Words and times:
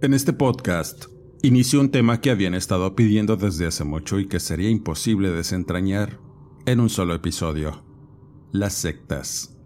En 0.00 0.14
este 0.14 0.32
podcast, 0.32 1.06
inicio 1.42 1.80
un 1.80 1.90
tema 1.90 2.20
que 2.20 2.30
habían 2.30 2.54
estado 2.54 2.94
pidiendo 2.94 3.36
desde 3.36 3.66
hace 3.66 3.82
mucho 3.82 4.20
y 4.20 4.28
que 4.28 4.38
sería 4.38 4.70
imposible 4.70 5.32
desentrañar 5.32 6.20
en 6.66 6.78
un 6.78 6.88
solo 6.88 7.16
episodio. 7.16 7.84
Las 8.52 8.74
sectas. 8.74 9.58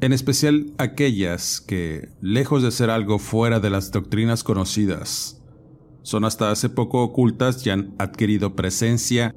En 0.00 0.12
especial 0.12 0.72
aquellas 0.78 1.60
que, 1.60 2.08
lejos 2.20 2.62
de 2.62 2.70
ser 2.70 2.88
algo 2.88 3.18
fuera 3.18 3.58
de 3.58 3.70
las 3.70 3.90
doctrinas 3.90 4.44
conocidas, 4.44 5.42
son 6.02 6.24
hasta 6.24 6.52
hace 6.52 6.68
poco 6.68 7.02
ocultas 7.02 7.66
y 7.66 7.70
han 7.70 7.96
adquirido 7.98 8.54
presencia, 8.54 9.34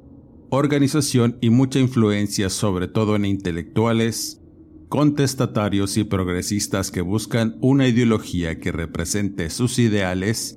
organización 0.50 1.36
y 1.40 1.50
mucha 1.50 1.80
influencia 1.80 2.48
sobre 2.48 2.86
todo 2.86 3.16
en 3.16 3.24
intelectuales, 3.24 4.40
contestatarios 4.94 5.96
y 5.96 6.04
progresistas 6.04 6.92
que 6.92 7.00
buscan 7.00 7.56
una 7.60 7.88
ideología 7.88 8.60
que 8.60 8.70
represente 8.70 9.50
sus 9.50 9.80
ideales 9.80 10.56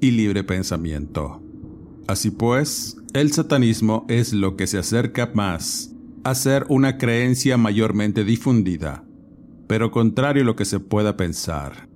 y 0.00 0.12
libre 0.12 0.42
pensamiento. 0.42 1.42
Así 2.06 2.30
pues, 2.30 2.96
el 3.12 3.30
satanismo 3.32 4.06
es 4.08 4.32
lo 4.32 4.56
que 4.56 4.66
se 4.66 4.78
acerca 4.78 5.32
más 5.34 5.94
a 6.24 6.34
ser 6.34 6.64
una 6.70 6.96
creencia 6.96 7.58
mayormente 7.58 8.24
difundida, 8.24 9.04
pero 9.66 9.90
contrario 9.90 10.44
a 10.44 10.46
lo 10.46 10.56
que 10.56 10.64
se 10.64 10.80
pueda 10.80 11.18
pensar. 11.18 11.90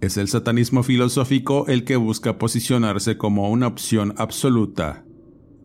Es 0.00 0.16
el 0.16 0.28
satanismo 0.28 0.82
filosófico 0.82 1.66
el 1.68 1.84
que 1.84 1.96
busca 1.96 2.38
posicionarse 2.38 3.18
como 3.18 3.50
una 3.50 3.66
opción 3.66 4.14
absoluta, 4.16 5.04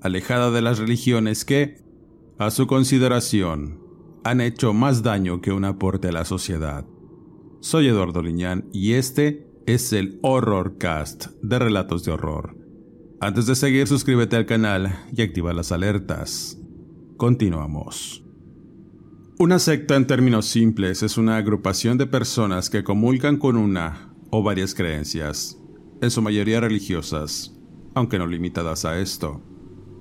alejada 0.02 0.52
de 0.52 0.62
las 0.62 0.78
religiones 0.78 1.46
que, 1.46 1.78
a 2.38 2.52
su 2.52 2.68
consideración, 2.68 3.89
han 4.24 4.42
hecho 4.42 4.74
más 4.74 5.04
daño 5.04 5.42
que 5.42 5.52
un 5.52 5.66
aporte 5.66 6.10
a 6.10 6.12
la 6.12 6.26
sociedad. 6.26 6.86
Soy 7.62 7.88
Eduardo 7.88 8.22
Liñán 8.22 8.70
y 8.74 8.94
este 8.94 9.48
es 9.66 9.94
el 9.94 10.20
Horror 10.22 10.78
Cast 10.78 11.28
de 11.42 11.60
Relatos 11.60 12.04
de 12.04 12.12
Horror. 12.12 12.56
Antes 13.22 13.46
de 13.46 13.56
seguir, 13.56 13.88
suscríbete 13.88 14.36
al 14.36 14.46
canal 14.46 15.06
y 15.16 15.22
activa 15.22 15.54
las 15.54 15.72
alertas. 15.72 16.58
Continuamos. 17.18 18.24
Una 19.38 19.60
secta 19.60 19.96
en 19.96 20.08
términos 20.08 20.46
simples 20.46 21.04
es 21.04 21.18
una 21.18 21.38
agrupación 21.38 21.98
de 21.98 22.08
personas 22.08 22.70
que 22.70 22.84
comulgan 22.84 23.38
con 23.38 23.58
una 23.58 24.14
o 24.32 24.44
varias 24.44 24.74
creencias, 24.74 25.58
en 26.02 26.12
su 26.12 26.22
mayoría 26.22 26.60
religiosas, 26.60 27.54
aunque 27.94 28.20
no 28.20 28.28
limitadas 28.28 28.86
a 28.86 29.00
esto 29.00 29.42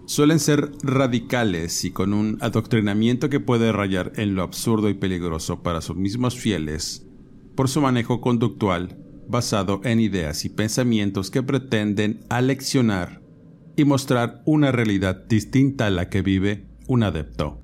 suelen 0.09 0.41
ser 0.41 0.73
radicales 0.83 1.85
y 1.85 1.91
con 1.91 2.15
un 2.15 2.39
adoctrinamiento 2.41 3.29
que 3.29 3.41
puede 3.41 3.73
rayar 3.73 4.13
en 4.17 4.35
lo 4.35 4.43
absurdo 4.43 4.89
y 4.89 4.95
peligroso 4.95 5.63
para 5.63 5.83
sus 5.83 5.97
mismos 5.97 6.35
fieles 6.35 7.07
por 7.55 7.69
su 7.69 7.83
manejo 7.83 8.23
conductual 8.23 8.97
basado 9.29 9.83
en 9.85 10.01
ideas 10.01 10.47
y 10.47 10.49
pensamientos 10.49 11.31
que 11.31 11.43
pretenden 11.43 12.25
aleccionar 12.31 13.21
y 13.77 13.85
mostrar 13.85 14.41
una 14.47 14.73
realidad 14.73 15.27
distinta 15.29 15.89
a 15.89 15.91
la 15.91 16.09
que 16.09 16.23
vive 16.23 16.67
un 16.87 17.03
adepto, 17.03 17.61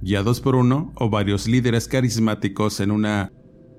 guiados 0.00 0.40
por 0.40 0.56
uno 0.56 0.92
o 0.94 1.10
varios 1.10 1.46
líderes 1.46 1.88
carismáticos 1.88 2.80
en 2.80 2.90
una 2.90 3.30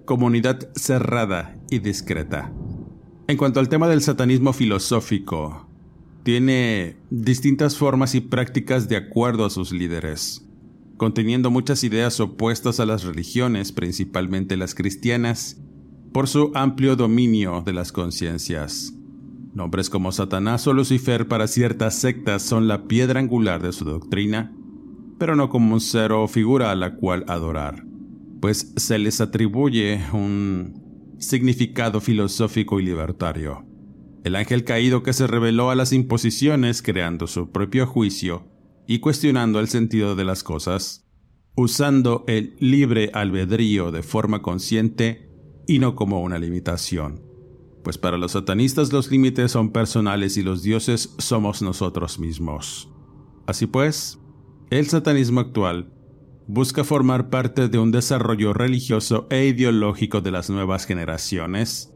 comunidad 0.05 0.69
cerrada 0.75 1.57
y 1.71 1.79
discreta. 1.79 2.53
En 3.27 3.37
cuanto 3.37 3.59
al 3.59 3.69
tema 3.69 3.87
del 3.87 4.03
satanismo 4.03 4.53
filosófico, 4.53 5.72
tiene 6.23 6.95
distintas 7.09 7.77
formas 7.77 8.15
y 8.15 8.21
prácticas 8.21 8.87
de 8.87 8.95
acuerdo 8.95 9.45
a 9.45 9.49
sus 9.49 9.73
líderes, 9.73 10.45
conteniendo 10.95 11.51
muchas 11.51 11.83
ideas 11.83 12.19
opuestas 12.21 12.79
a 12.79 12.85
las 12.85 13.03
religiones, 13.03 13.73
principalmente 13.73 14.55
las 14.55 14.73
cristianas, 14.73 15.61
por 16.13 16.29
su 16.29 16.51
amplio 16.55 16.95
dominio 16.95 17.61
de 17.65 17.73
las 17.73 17.91
conciencias. 17.91 18.93
Nombres 19.53 19.89
como 19.89 20.11
Satanás 20.11 20.65
o 20.65 20.73
Lucifer 20.73 21.27
para 21.27 21.47
ciertas 21.47 21.95
sectas 21.95 22.41
son 22.41 22.67
la 22.67 22.87
piedra 22.87 23.19
angular 23.19 23.61
de 23.61 23.73
su 23.73 23.83
doctrina, 23.83 24.55
pero 25.19 25.35
no 25.35 25.49
como 25.49 25.73
un 25.73 25.81
ser 25.81 26.13
o 26.13 26.27
figura 26.27 26.71
a 26.71 26.75
la 26.75 26.95
cual 26.95 27.25
adorar, 27.27 27.85
pues 28.39 28.73
se 28.77 28.97
les 28.97 29.19
atribuye 29.19 30.01
un 30.13 31.15
significado 31.19 31.99
filosófico 31.99 32.79
y 32.79 32.85
libertario 32.85 33.72
el 34.23 34.35
ángel 34.35 34.63
caído 34.63 35.03
que 35.03 35.13
se 35.13 35.27
reveló 35.27 35.69
a 35.69 35.75
las 35.75 35.91
imposiciones 35.93 36.81
creando 36.81 37.27
su 37.27 37.51
propio 37.51 37.85
juicio 37.85 38.47
y 38.87 38.99
cuestionando 38.99 39.59
el 39.59 39.67
sentido 39.67 40.15
de 40.15 40.25
las 40.25 40.43
cosas, 40.43 41.05
usando 41.55 42.23
el 42.27 42.55
libre 42.59 43.11
albedrío 43.13 43.91
de 43.91 44.03
forma 44.03 44.41
consciente 44.41 45.29
y 45.67 45.79
no 45.79 45.95
como 45.95 46.21
una 46.21 46.39
limitación. 46.39 47.21
Pues 47.83 47.97
para 47.97 48.17
los 48.17 48.31
satanistas 48.31 48.93
los 48.93 49.11
límites 49.11 49.51
son 49.51 49.71
personales 49.71 50.37
y 50.37 50.41
los 50.41 50.63
dioses 50.63 51.13
somos 51.17 51.61
nosotros 51.61 52.17
mismos. 52.17 52.89
Así 53.45 53.67
pues, 53.67 54.19
el 54.69 54.87
satanismo 54.87 55.41
actual 55.41 55.91
busca 56.47 56.83
formar 56.83 57.29
parte 57.29 57.67
de 57.67 57.77
un 57.77 57.91
desarrollo 57.91 58.53
religioso 58.53 59.27
e 59.29 59.45
ideológico 59.45 60.21
de 60.21 60.31
las 60.31 60.49
nuevas 60.49 60.85
generaciones, 60.85 61.92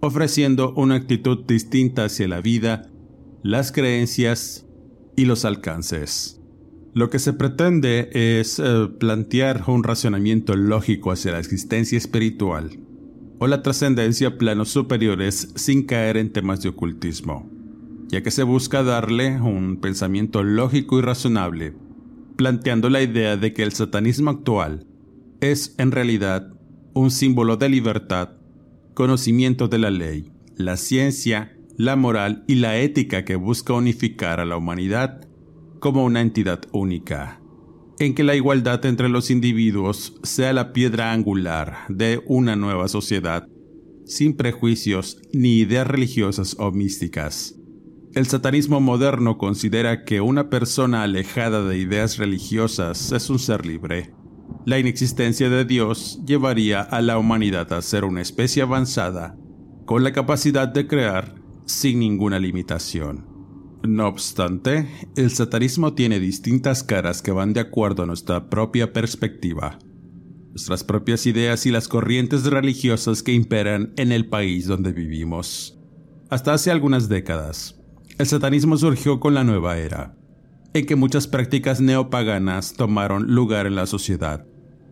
ofreciendo 0.00 0.72
una 0.74 0.94
actitud 0.94 1.44
distinta 1.46 2.04
hacia 2.04 2.28
la 2.28 2.40
vida, 2.40 2.90
las 3.42 3.72
creencias 3.72 4.66
y 5.16 5.24
los 5.24 5.44
alcances. 5.44 6.40
Lo 6.94 7.10
que 7.10 7.18
se 7.18 7.32
pretende 7.32 8.10
es 8.12 8.58
eh, 8.58 8.88
plantear 8.98 9.64
un 9.66 9.84
racionamiento 9.84 10.56
lógico 10.56 11.12
hacia 11.12 11.32
la 11.32 11.38
existencia 11.38 11.98
espiritual 11.98 12.78
o 13.38 13.46
la 13.46 13.62
trascendencia 13.62 14.28
a 14.28 14.38
planos 14.38 14.70
superiores 14.70 15.52
sin 15.54 15.84
caer 15.84 16.16
en 16.16 16.32
temas 16.32 16.62
de 16.62 16.70
ocultismo, 16.70 17.48
ya 18.08 18.22
que 18.22 18.30
se 18.30 18.42
busca 18.42 18.82
darle 18.82 19.40
un 19.40 19.80
pensamiento 19.80 20.42
lógico 20.42 20.98
y 20.98 21.02
razonable, 21.02 21.74
planteando 22.36 22.90
la 22.90 23.02
idea 23.02 23.36
de 23.36 23.52
que 23.52 23.62
el 23.62 23.72
satanismo 23.72 24.30
actual 24.30 24.86
es 25.40 25.74
en 25.78 25.92
realidad 25.92 26.52
un 26.94 27.10
símbolo 27.10 27.56
de 27.56 27.68
libertad 27.68 28.30
conocimiento 28.98 29.68
de 29.68 29.78
la 29.78 29.92
ley, 29.92 30.32
la 30.56 30.76
ciencia, 30.76 31.56
la 31.76 31.94
moral 31.94 32.42
y 32.48 32.56
la 32.56 32.78
ética 32.78 33.24
que 33.24 33.36
busca 33.36 33.72
unificar 33.72 34.40
a 34.40 34.44
la 34.44 34.56
humanidad 34.56 35.20
como 35.78 36.04
una 36.04 36.20
entidad 36.20 36.62
única, 36.72 37.40
en 38.00 38.16
que 38.16 38.24
la 38.24 38.34
igualdad 38.34 38.84
entre 38.86 39.08
los 39.08 39.30
individuos 39.30 40.18
sea 40.24 40.52
la 40.52 40.72
piedra 40.72 41.12
angular 41.12 41.84
de 41.88 42.20
una 42.26 42.56
nueva 42.56 42.88
sociedad, 42.88 43.46
sin 44.04 44.36
prejuicios 44.36 45.22
ni 45.32 45.58
ideas 45.58 45.86
religiosas 45.86 46.56
o 46.58 46.72
místicas. 46.72 47.54
El 48.14 48.26
satanismo 48.26 48.80
moderno 48.80 49.38
considera 49.38 50.02
que 50.02 50.20
una 50.20 50.50
persona 50.50 51.04
alejada 51.04 51.62
de 51.62 51.78
ideas 51.78 52.18
religiosas 52.18 53.12
es 53.12 53.30
un 53.30 53.38
ser 53.38 53.64
libre, 53.64 54.12
la 54.64 54.78
inexistencia 54.78 55.48
de 55.48 55.64
Dios 55.64 56.20
llevaría 56.26 56.82
a 56.82 57.00
la 57.00 57.18
humanidad 57.18 57.72
a 57.72 57.82
ser 57.82 58.04
una 58.04 58.20
especie 58.20 58.62
avanzada, 58.62 59.36
con 59.86 60.04
la 60.04 60.12
capacidad 60.12 60.68
de 60.68 60.86
crear 60.86 61.34
sin 61.64 62.00
ninguna 62.00 62.38
limitación. 62.38 63.26
No 63.82 64.08
obstante, 64.08 64.88
el 65.16 65.30
satanismo 65.30 65.94
tiene 65.94 66.18
distintas 66.18 66.82
caras 66.82 67.22
que 67.22 67.30
van 67.30 67.52
de 67.52 67.60
acuerdo 67.60 68.02
a 68.02 68.06
nuestra 68.06 68.50
propia 68.50 68.92
perspectiva, 68.92 69.78
nuestras 70.50 70.82
propias 70.82 71.26
ideas 71.26 71.64
y 71.64 71.70
las 71.70 71.86
corrientes 71.86 72.44
religiosas 72.44 73.22
que 73.22 73.32
imperan 73.32 73.92
en 73.96 74.10
el 74.10 74.28
país 74.28 74.66
donde 74.66 74.92
vivimos. 74.92 75.78
Hasta 76.28 76.52
hace 76.52 76.70
algunas 76.70 77.08
décadas, 77.08 77.76
El 78.18 78.26
satanismo 78.26 78.76
surgió 78.76 79.20
con 79.20 79.32
la 79.34 79.44
nueva 79.44 79.78
era, 79.78 80.17
en 80.78 80.86
que 80.86 80.96
muchas 80.96 81.26
prácticas 81.26 81.80
neopaganas 81.80 82.74
tomaron 82.74 83.34
lugar 83.34 83.66
en 83.66 83.74
la 83.74 83.86
sociedad, 83.86 84.46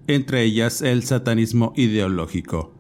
entre 0.07 0.43
ellas 0.43 0.83
el 0.83 1.05
satanismo 1.05 1.73
ideológico. 1.77 2.75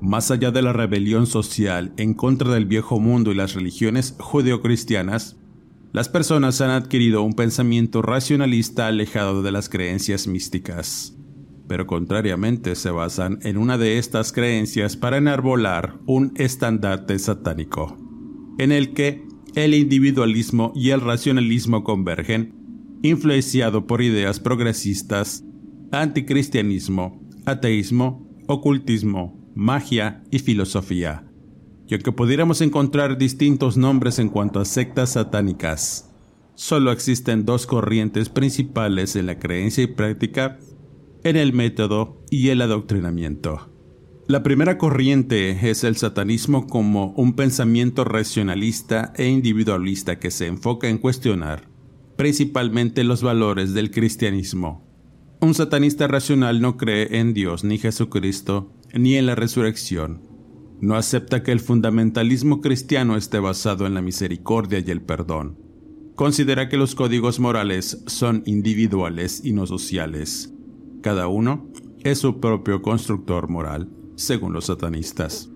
Más 0.00 0.30
allá 0.30 0.50
de 0.50 0.62
la 0.62 0.72
rebelión 0.72 1.26
social 1.26 1.92
en 1.96 2.14
contra 2.14 2.52
del 2.52 2.66
viejo 2.66 3.00
mundo 3.00 3.32
y 3.32 3.34
las 3.34 3.54
religiones 3.54 4.14
judeocristianas, 4.18 5.38
las 5.92 6.08
personas 6.08 6.60
han 6.60 6.70
adquirido 6.70 7.22
un 7.22 7.32
pensamiento 7.32 8.02
racionalista 8.02 8.86
alejado 8.86 9.42
de 9.42 9.52
las 9.52 9.68
creencias 9.68 10.26
místicas, 10.28 11.16
pero 11.66 11.86
contrariamente 11.86 12.74
se 12.74 12.90
basan 12.90 13.38
en 13.42 13.56
una 13.56 13.78
de 13.78 13.98
estas 13.98 14.32
creencias 14.32 14.96
para 14.96 15.16
enarbolar 15.16 15.98
un 16.06 16.32
estandarte 16.36 17.18
satánico, 17.18 17.96
en 18.58 18.70
el 18.70 18.92
que 18.92 19.29
el 19.54 19.74
individualismo 19.74 20.72
y 20.74 20.90
el 20.90 21.00
racionalismo 21.00 21.84
convergen, 21.84 22.54
influenciado 23.02 23.86
por 23.86 24.02
ideas 24.02 24.40
progresistas, 24.40 25.44
anticristianismo, 25.90 27.20
ateísmo, 27.46 28.28
ocultismo, 28.46 29.40
magia 29.54 30.22
y 30.30 30.38
filosofía. 30.38 31.24
Y 31.88 31.94
aunque 31.94 32.12
pudiéramos 32.12 32.60
encontrar 32.60 33.18
distintos 33.18 33.76
nombres 33.76 34.18
en 34.18 34.28
cuanto 34.28 34.60
a 34.60 34.64
sectas 34.64 35.14
satánicas, 35.14 36.10
solo 36.54 36.92
existen 36.92 37.44
dos 37.44 37.66
corrientes 37.66 38.28
principales 38.28 39.16
en 39.16 39.26
la 39.26 39.38
creencia 39.38 39.82
y 39.82 39.88
práctica, 39.88 40.58
en 41.24 41.36
el 41.36 41.52
método 41.52 42.22
y 42.30 42.48
el 42.48 42.62
adoctrinamiento. 42.62 43.69
La 44.30 44.44
primera 44.44 44.78
corriente 44.78 45.68
es 45.68 45.82
el 45.82 45.96
satanismo 45.96 46.68
como 46.68 47.12
un 47.16 47.32
pensamiento 47.32 48.04
racionalista 48.04 49.12
e 49.16 49.26
individualista 49.26 50.20
que 50.20 50.30
se 50.30 50.46
enfoca 50.46 50.88
en 50.88 50.98
cuestionar 50.98 51.68
principalmente 52.14 53.02
los 53.02 53.24
valores 53.24 53.74
del 53.74 53.90
cristianismo. 53.90 54.86
Un 55.40 55.54
satanista 55.54 56.06
racional 56.06 56.60
no 56.60 56.76
cree 56.76 57.18
en 57.18 57.34
Dios 57.34 57.64
ni 57.64 57.78
Jesucristo 57.78 58.72
ni 58.94 59.16
en 59.16 59.26
la 59.26 59.34
resurrección. 59.34 60.22
No 60.80 60.94
acepta 60.94 61.42
que 61.42 61.50
el 61.50 61.58
fundamentalismo 61.58 62.60
cristiano 62.60 63.16
esté 63.16 63.40
basado 63.40 63.84
en 63.84 63.94
la 63.94 64.00
misericordia 64.00 64.78
y 64.78 64.88
el 64.92 65.02
perdón. 65.02 65.58
Considera 66.14 66.68
que 66.68 66.76
los 66.76 66.94
códigos 66.94 67.40
morales 67.40 68.04
son 68.06 68.44
individuales 68.46 69.40
y 69.44 69.54
no 69.54 69.66
sociales. 69.66 70.54
Cada 71.02 71.26
uno 71.26 71.68
es 72.04 72.18
su 72.18 72.38
propio 72.38 72.80
constructor 72.80 73.48
moral, 73.48 73.88
según 74.20 74.52
los 74.52 74.66
satanistas. 74.66 75.50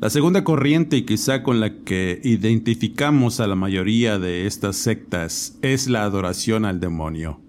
La 0.00 0.10
segunda 0.10 0.44
corriente 0.44 0.96
y 0.96 1.02
quizá 1.02 1.42
con 1.42 1.58
la 1.58 1.82
que 1.82 2.20
identificamos 2.22 3.40
a 3.40 3.48
la 3.48 3.56
mayoría 3.56 4.18
de 4.18 4.46
estas 4.46 4.76
sectas 4.76 5.58
es 5.60 5.88
la 5.88 6.04
adoración 6.04 6.64
al 6.64 6.78
demonio. 6.78 7.40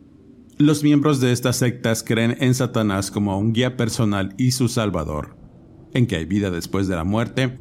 Los 0.58 0.84
miembros 0.84 1.22
de 1.22 1.32
estas 1.32 1.58
sectas 1.58 2.04
creen 2.04 2.36
en 2.40 2.54
Satanás 2.54 3.12
como 3.12 3.38
un 3.38 3.54
guía 3.54 3.78
personal 3.78 4.34
y 4.38 4.52
su 4.52 4.68
salvador, 4.68 5.38
en 5.94 6.08
que 6.08 6.16
hay 6.16 6.26
vida 6.26 6.50
después 6.50 6.88
de 6.88 6.96
la 6.96 7.04
muerte, 7.04 7.60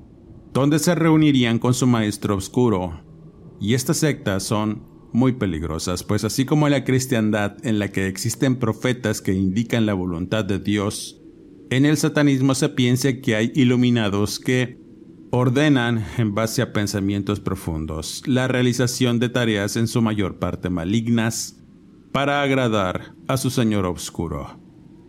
donde 0.55 0.79
se 0.79 0.95
reunirían 0.95 1.59
con 1.59 1.75
su 1.75 1.87
maestro 1.87 2.35
oscuro. 2.35 3.03
Y 3.61 3.75
estas 3.75 3.99
sectas 3.99 4.43
son 4.43 4.83
muy 5.13 5.33
peligrosas, 5.33 6.03
pues 6.03 6.25
así 6.25 6.45
como 6.45 6.69
la 6.69 6.85
cristiandad 6.85 7.57
en 7.63 7.79
la 7.79 7.89
que 7.89 8.07
existen 8.07 8.57
profetas 8.57 9.21
que 9.21 9.33
indican 9.33 9.87
la 9.87 9.95
voluntad 9.95 10.45
de 10.45 10.59
Dios, 10.59 11.18
en 11.71 11.85
el 11.85 11.97
satanismo 11.97 12.55
se 12.55 12.69
piensa 12.71 13.21
que 13.21 13.37
hay 13.37 13.53
iluminados 13.55 14.39
que 14.39 14.79
ordenan, 15.31 16.05
en 16.17 16.35
base 16.35 16.63
a 16.63 16.73
pensamientos 16.73 17.41
profundos, 17.41 18.23
la 18.27 18.49
realización 18.49 19.19
de 19.19 19.29
tareas 19.29 19.77
en 19.77 19.87
su 19.87 20.01
mayor 20.01 20.39
parte 20.39 20.71
malignas, 20.71 21.63
para 22.13 22.43
agradar 22.43 23.15
a 23.27 23.37
su 23.37 23.51
Señor 23.51 23.85
Oscuro. 23.85 24.59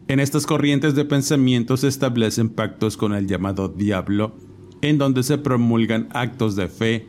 En 0.10 0.20
estas 0.20 0.46
corrientes 0.46 0.96
de 0.96 1.06
pensamiento 1.06 1.78
se 1.78 1.88
establecen 1.88 2.50
pactos 2.50 2.98
con 2.98 3.14
el 3.14 3.28
llamado 3.28 3.70
diablo, 3.70 4.36
en 4.82 4.98
donde 4.98 5.24
se 5.24 5.38
promulgan 5.38 6.10
actos 6.12 6.56
de 6.56 6.68
fe, 6.68 7.08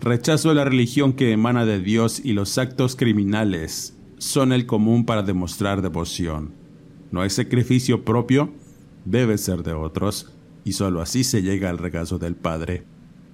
rechazo 0.00 0.50
de 0.50 0.56
la 0.56 0.64
religión 0.64 1.14
que 1.14 1.32
emana 1.32 1.64
de 1.64 1.80
Dios 1.80 2.20
y 2.22 2.32
los 2.32 2.58
actos 2.58 2.96
criminales 2.96 3.96
son 4.18 4.52
el 4.52 4.66
común 4.66 5.06
para 5.06 5.22
demostrar 5.22 5.80
devoción. 5.80 6.54
No 7.10 7.22
hay 7.22 7.30
sacrificio 7.30 8.04
propio, 8.04 8.52
debe 9.04 9.38
ser 9.38 9.62
de 9.62 9.72
otros, 9.72 10.32
y 10.64 10.72
sólo 10.72 11.00
así 11.00 11.24
se 11.24 11.42
llega 11.42 11.70
al 11.70 11.78
regazo 11.78 12.18
del 12.18 12.36
Padre, 12.36 12.84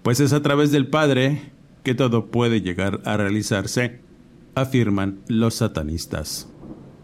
pues 0.03 0.20
es 0.20 0.32
a 0.32 0.43
través 0.43 0.73
del 0.73 0.88
Padre 0.88 1.53
que 1.82 1.94
todo 1.94 2.26
puede 2.26 2.61
llegar 2.61 3.00
a 3.05 3.17
realizarse 3.17 4.00
afirman 4.55 5.20
los 5.29 5.55
satanistas. 5.55 6.49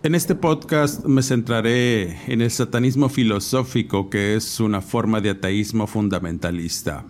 En 0.02 0.14
este 0.14 0.34
podcast 0.34 1.04
me 1.06 1.22
centraré 1.22 2.18
en 2.30 2.42
el 2.42 2.50
satanismo 2.50 3.08
filosófico, 3.08 4.10
que 4.10 4.34
es 4.34 4.60
una 4.60 4.82
forma 4.82 5.20
de 5.20 5.30
ateísmo 5.30 5.86
fundamentalista. 5.86 7.06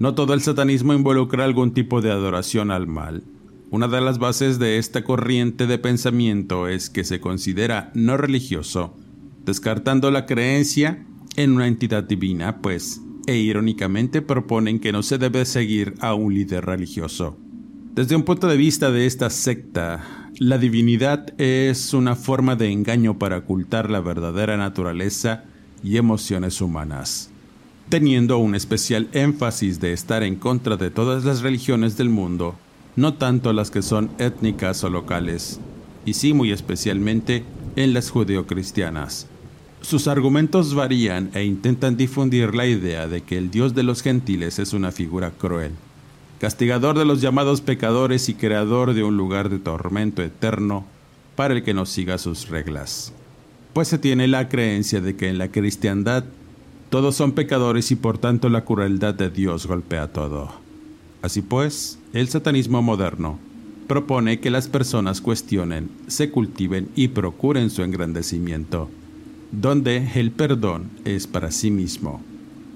No 0.00 0.14
todo 0.14 0.34
el 0.34 0.40
satanismo 0.40 0.94
involucra 0.94 1.44
algún 1.44 1.72
tipo 1.72 2.00
de 2.00 2.10
adoración 2.10 2.72
al 2.72 2.88
mal. 2.88 3.22
Una 3.70 3.86
de 3.86 4.00
las 4.00 4.18
bases 4.18 4.58
de 4.58 4.78
esta 4.78 5.04
corriente 5.04 5.68
de 5.68 5.78
pensamiento 5.78 6.66
es 6.66 6.90
que 6.90 7.04
se 7.04 7.20
considera 7.20 7.92
no 7.94 8.16
religioso, 8.16 8.96
descartando 9.44 10.10
la 10.10 10.26
creencia 10.26 11.04
en 11.36 11.52
una 11.52 11.66
entidad 11.66 12.04
divina, 12.04 12.60
pues, 12.60 13.00
e 13.26 13.36
irónicamente 13.36 14.22
proponen 14.22 14.80
que 14.80 14.92
no 14.92 15.02
se 15.02 15.18
debe 15.18 15.44
seguir 15.44 15.94
a 16.00 16.14
un 16.14 16.34
líder 16.34 16.64
religioso. 16.66 17.38
Desde 17.94 18.16
un 18.16 18.24
punto 18.24 18.48
de 18.48 18.56
vista 18.56 18.90
de 18.90 19.06
esta 19.06 19.30
secta, 19.30 20.30
la 20.38 20.58
divinidad 20.58 21.32
es 21.40 21.94
una 21.94 22.16
forma 22.16 22.56
de 22.56 22.70
engaño 22.70 23.18
para 23.18 23.38
ocultar 23.38 23.88
la 23.88 24.00
verdadera 24.00 24.56
naturaleza 24.56 25.44
y 25.84 25.96
emociones 25.96 26.60
humanas, 26.60 27.30
teniendo 27.88 28.38
un 28.38 28.56
especial 28.56 29.08
énfasis 29.12 29.78
de 29.78 29.92
estar 29.92 30.24
en 30.24 30.36
contra 30.36 30.76
de 30.76 30.90
todas 30.90 31.24
las 31.24 31.42
religiones 31.42 31.96
del 31.96 32.08
mundo, 32.08 32.56
no 32.96 33.14
tanto 33.14 33.52
las 33.52 33.70
que 33.70 33.82
son 33.82 34.10
étnicas 34.18 34.82
o 34.82 34.90
locales, 34.90 35.60
y 36.04 36.14
sí 36.14 36.32
muy 36.32 36.50
especialmente 36.50 37.44
en 37.76 37.94
las 37.94 38.10
judeocristianas. 38.10 39.28
Sus 39.84 40.08
argumentos 40.08 40.74
varían 40.74 41.30
e 41.34 41.44
intentan 41.44 41.98
difundir 41.98 42.54
la 42.54 42.66
idea 42.66 43.06
de 43.06 43.20
que 43.20 43.36
el 43.36 43.50
Dios 43.50 43.74
de 43.74 43.82
los 43.82 44.00
gentiles 44.00 44.58
es 44.58 44.72
una 44.72 44.92
figura 44.92 45.30
cruel, 45.30 45.72
castigador 46.40 46.96
de 46.96 47.04
los 47.04 47.20
llamados 47.20 47.60
pecadores 47.60 48.30
y 48.30 48.34
creador 48.34 48.94
de 48.94 49.02
un 49.02 49.18
lugar 49.18 49.50
de 49.50 49.58
tormento 49.58 50.22
eterno 50.22 50.86
para 51.36 51.52
el 51.52 51.62
que 51.62 51.74
no 51.74 51.84
siga 51.84 52.16
sus 52.16 52.48
reglas. 52.48 53.12
Pues 53.74 53.88
se 53.88 53.98
tiene 53.98 54.26
la 54.26 54.48
creencia 54.48 55.02
de 55.02 55.16
que 55.16 55.28
en 55.28 55.36
la 55.36 55.48
cristiandad 55.48 56.24
todos 56.88 57.14
son 57.14 57.32
pecadores 57.32 57.90
y 57.90 57.96
por 57.96 58.16
tanto 58.16 58.48
la 58.48 58.64
crueldad 58.64 59.12
de 59.12 59.28
Dios 59.28 59.66
golpea 59.66 60.10
todo. 60.14 60.50
Así 61.20 61.42
pues, 61.42 61.98
el 62.14 62.30
satanismo 62.30 62.80
moderno 62.80 63.38
propone 63.86 64.40
que 64.40 64.48
las 64.48 64.66
personas 64.66 65.20
cuestionen, 65.20 65.90
se 66.06 66.30
cultiven 66.30 66.88
y 66.96 67.08
procuren 67.08 67.68
su 67.68 67.82
engrandecimiento, 67.82 68.88
donde 69.60 70.10
el 70.14 70.30
perdón 70.30 70.90
es 71.04 71.26
para 71.26 71.50
sí 71.50 71.70
mismo 71.70 72.22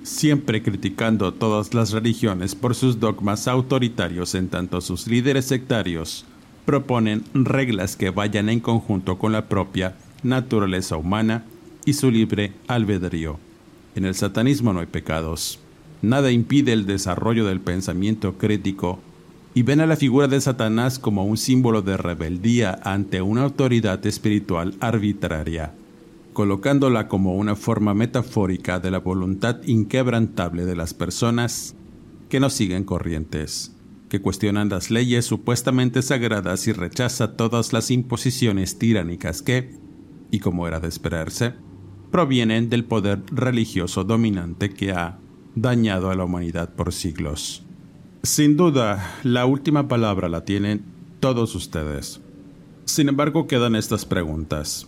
siempre 0.08 0.62
criticando 0.62 1.32
todas 1.34 1.74
las 1.74 1.92
religiones 1.92 2.54
por 2.54 2.74
sus 2.74 2.98
dogmas 2.98 3.46
autoritarios 3.46 4.34
en 4.34 4.48
tanto 4.48 4.80
sus 4.80 5.06
líderes 5.06 5.44
sectarios 5.44 6.24
proponen 6.64 7.24
reglas 7.34 7.96
que 7.96 8.10
vayan 8.10 8.48
en 8.48 8.60
conjunto 8.60 9.18
con 9.18 9.32
la 9.32 9.48
propia 9.48 9.96
naturaleza 10.22 10.96
humana 10.96 11.44
y 11.84 11.92
su 11.94 12.10
libre 12.10 12.52
albedrío. 12.66 13.38
En 13.94 14.04
el 14.04 14.14
satanismo 14.14 14.72
no 14.72 14.80
hay 14.80 14.86
pecados. 14.86 15.60
Nada 16.02 16.30
impide 16.30 16.72
el 16.72 16.86
desarrollo 16.86 17.46
del 17.46 17.60
pensamiento 17.60 18.36
crítico 18.36 18.98
y 19.54 19.62
ven 19.62 19.80
a 19.80 19.86
la 19.86 19.96
figura 19.96 20.28
de 20.28 20.40
Satanás 20.40 20.98
como 20.98 21.24
un 21.24 21.36
símbolo 21.36 21.82
de 21.82 21.96
rebeldía 21.96 22.78
ante 22.84 23.22
una 23.22 23.44
autoridad 23.44 24.04
espiritual 24.06 24.74
arbitraria 24.80 25.72
colocándola 26.38 27.08
como 27.08 27.34
una 27.34 27.56
forma 27.56 27.94
metafórica 27.94 28.78
de 28.78 28.92
la 28.92 29.00
voluntad 29.00 29.60
inquebrantable 29.64 30.66
de 30.66 30.76
las 30.76 30.94
personas 30.94 31.74
que 32.28 32.38
no 32.38 32.48
siguen 32.48 32.84
corrientes, 32.84 33.74
que 34.08 34.20
cuestionan 34.20 34.68
las 34.68 34.92
leyes 34.92 35.24
supuestamente 35.24 36.00
sagradas 36.00 36.68
y 36.68 36.72
rechaza 36.72 37.36
todas 37.36 37.72
las 37.72 37.90
imposiciones 37.90 38.78
tiránicas 38.78 39.42
que, 39.42 39.74
y 40.30 40.38
como 40.38 40.68
era 40.68 40.78
de 40.78 40.86
esperarse, 40.86 41.54
provienen 42.12 42.70
del 42.70 42.84
poder 42.84 43.20
religioso 43.32 44.04
dominante 44.04 44.70
que 44.70 44.92
ha 44.92 45.18
dañado 45.56 46.08
a 46.08 46.14
la 46.14 46.22
humanidad 46.22 46.72
por 46.72 46.92
siglos. 46.92 47.64
Sin 48.22 48.56
duda, 48.56 49.18
la 49.24 49.44
última 49.44 49.88
palabra 49.88 50.28
la 50.28 50.44
tienen 50.44 50.84
todos 51.18 51.56
ustedes. 51.56 52.20
Sin 52.84 53.08
embargo, 53.08 53.48
quedan 53.48 53.74
estas 53.74 54.06
preguntas. 54.06 54.86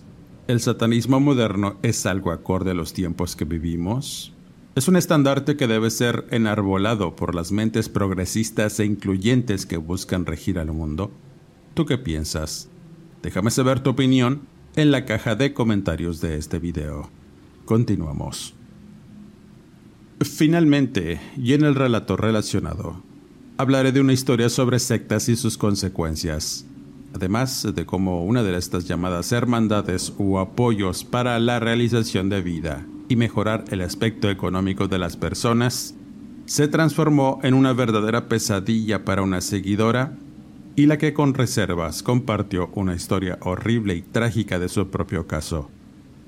¿El 0.51 0.59
satanismo 0.59 1.21
moderno 1.21 1.77
es 1.85 2.07
algo 2.07 2.33
acorde 2.33 2.73
a 2.73 2.75
los 2.75 2.93
tiempos 2.93 3.37
que 3.37 3.45
vivimos? 3.45 4.33
Es 4.75 4.89
un 4.89 4.97
estandarte 4.97 5.57
que 5.57 5.69
debe 5.69 5.91
ser 5.91 6.27
enarbolado 6.33 7.15
por 7.15 7.37
las 7.37 7.53
mentes 7.53 7.89
progresistas 7.89 8.81
e 8.81 8.85
incluyentes 8.85 9.65
que 9.65 9.77
buscan 9.77 10.27
regir 10.27 10.59
al 10.59 10.73
mundo. 10.73 11.13
¿Tú 11.75 11.87
qué 11.87 11.99
piensas? 11.99 12.69
Déjame 13.23 13.53
saber 13.53 13.79
tu 13.79 13.91
opinión 13.91 14.41
en 14.75 14.91
la 14.91 15.05
caja 15.05 15.37
de 15.37 15.55
comentarios 15.55 16.21
de 16.21 16.37
este 16.37 16.59
video. 16.59 17.09
Continuamos. 17.65 18.53
Finalmente, 20.21 21.21
y 21.37 21.53
en 21.53 21.65
el 21.65 21.77
relato 21.77 22.17
relacionado, 22.17 23.05
hablaré 23.57 23.93
de 23.93 24.01
una 24.01 24.15
historia 24.15 24.49
sobre 24.49 24.81
sectas 24.81 25.29
y 25.29 25.37
sus 25.37 25.57
consecuencias, 25.57 26.67
además 27.15 27.67
de 27.75 27.87
cómo 27.87 28.25
una 28.25 28.43
de 28.43 28.57
estas 28.57 28.87
llamadas 28.87 29.33
hermandades 29.33 30.13
u 30.19 30.39
apoyos 30.39 31.05
para 31.05 31.39
la 31.39 31.61
realización 31.61 32.29
de 32.29 32.43
vida 32.43 32.87
y 33.09 33.17
mejorar 33.17 33.65
el 33.71 33.81
aspecto 33.81 34.31
económico 34.31 34.89
de 34.89 34.99
las 34.99 35.17
personas 35.17 35.95
se 36.47 36.69
transformó 36.69 37.39
en 37.43 37.55
una 37.55 37.73
verdadera 37.73 38.29
pesadilla 38.29 39.05
para 39.05 39.23
una 39.23 39.41
seguidora 39.41 40.17
y 40.77 40.87
la 40.87 40.99
que 40.99 41.13
con 41.13 41.35
reservas 41.35 42.03
compartió 42.03 42.71
una 42.75 42.95
historia 42.95 43.39
horrible 43.43 43.95
y 43.95 44.03
trágica 44.03 44.59
de 44.59 44.69
su 44.69 44.89
propio 44.89 45.27
caso, 45.27 45.71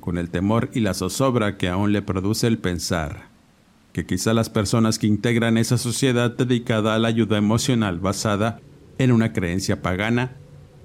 con 0.01 0.19
el 0.19 0.31
temor 0.31 0.71
y 0.75 0.81
la 0.81 0.95
zozobra 0.95 1.57
que 1.57 1.69
aún 1.69 1.93
le 1.93 2.03
produce 2.03 2.47
el 2.47 2.59
pensar 2.59 3.33
que 3.93 4.07
quizá 4.07 4.33
las 4.33 4.51
personas 4.51 4.99
que 4.99 5.07
integran 5.07 5.59
esa 5.59 5.79
sociedad 5.79 6.31
dedicada 6.31 6.95
a 6.95 6.99
la 6.99 7.09
ayuda 7.09 7.37
emocional 7.37 8.01
basada 8.01 8.61
en 8.99 9.13
una 9.13 9.33
creencia 9.33 9.83
pagana 9.83 10.37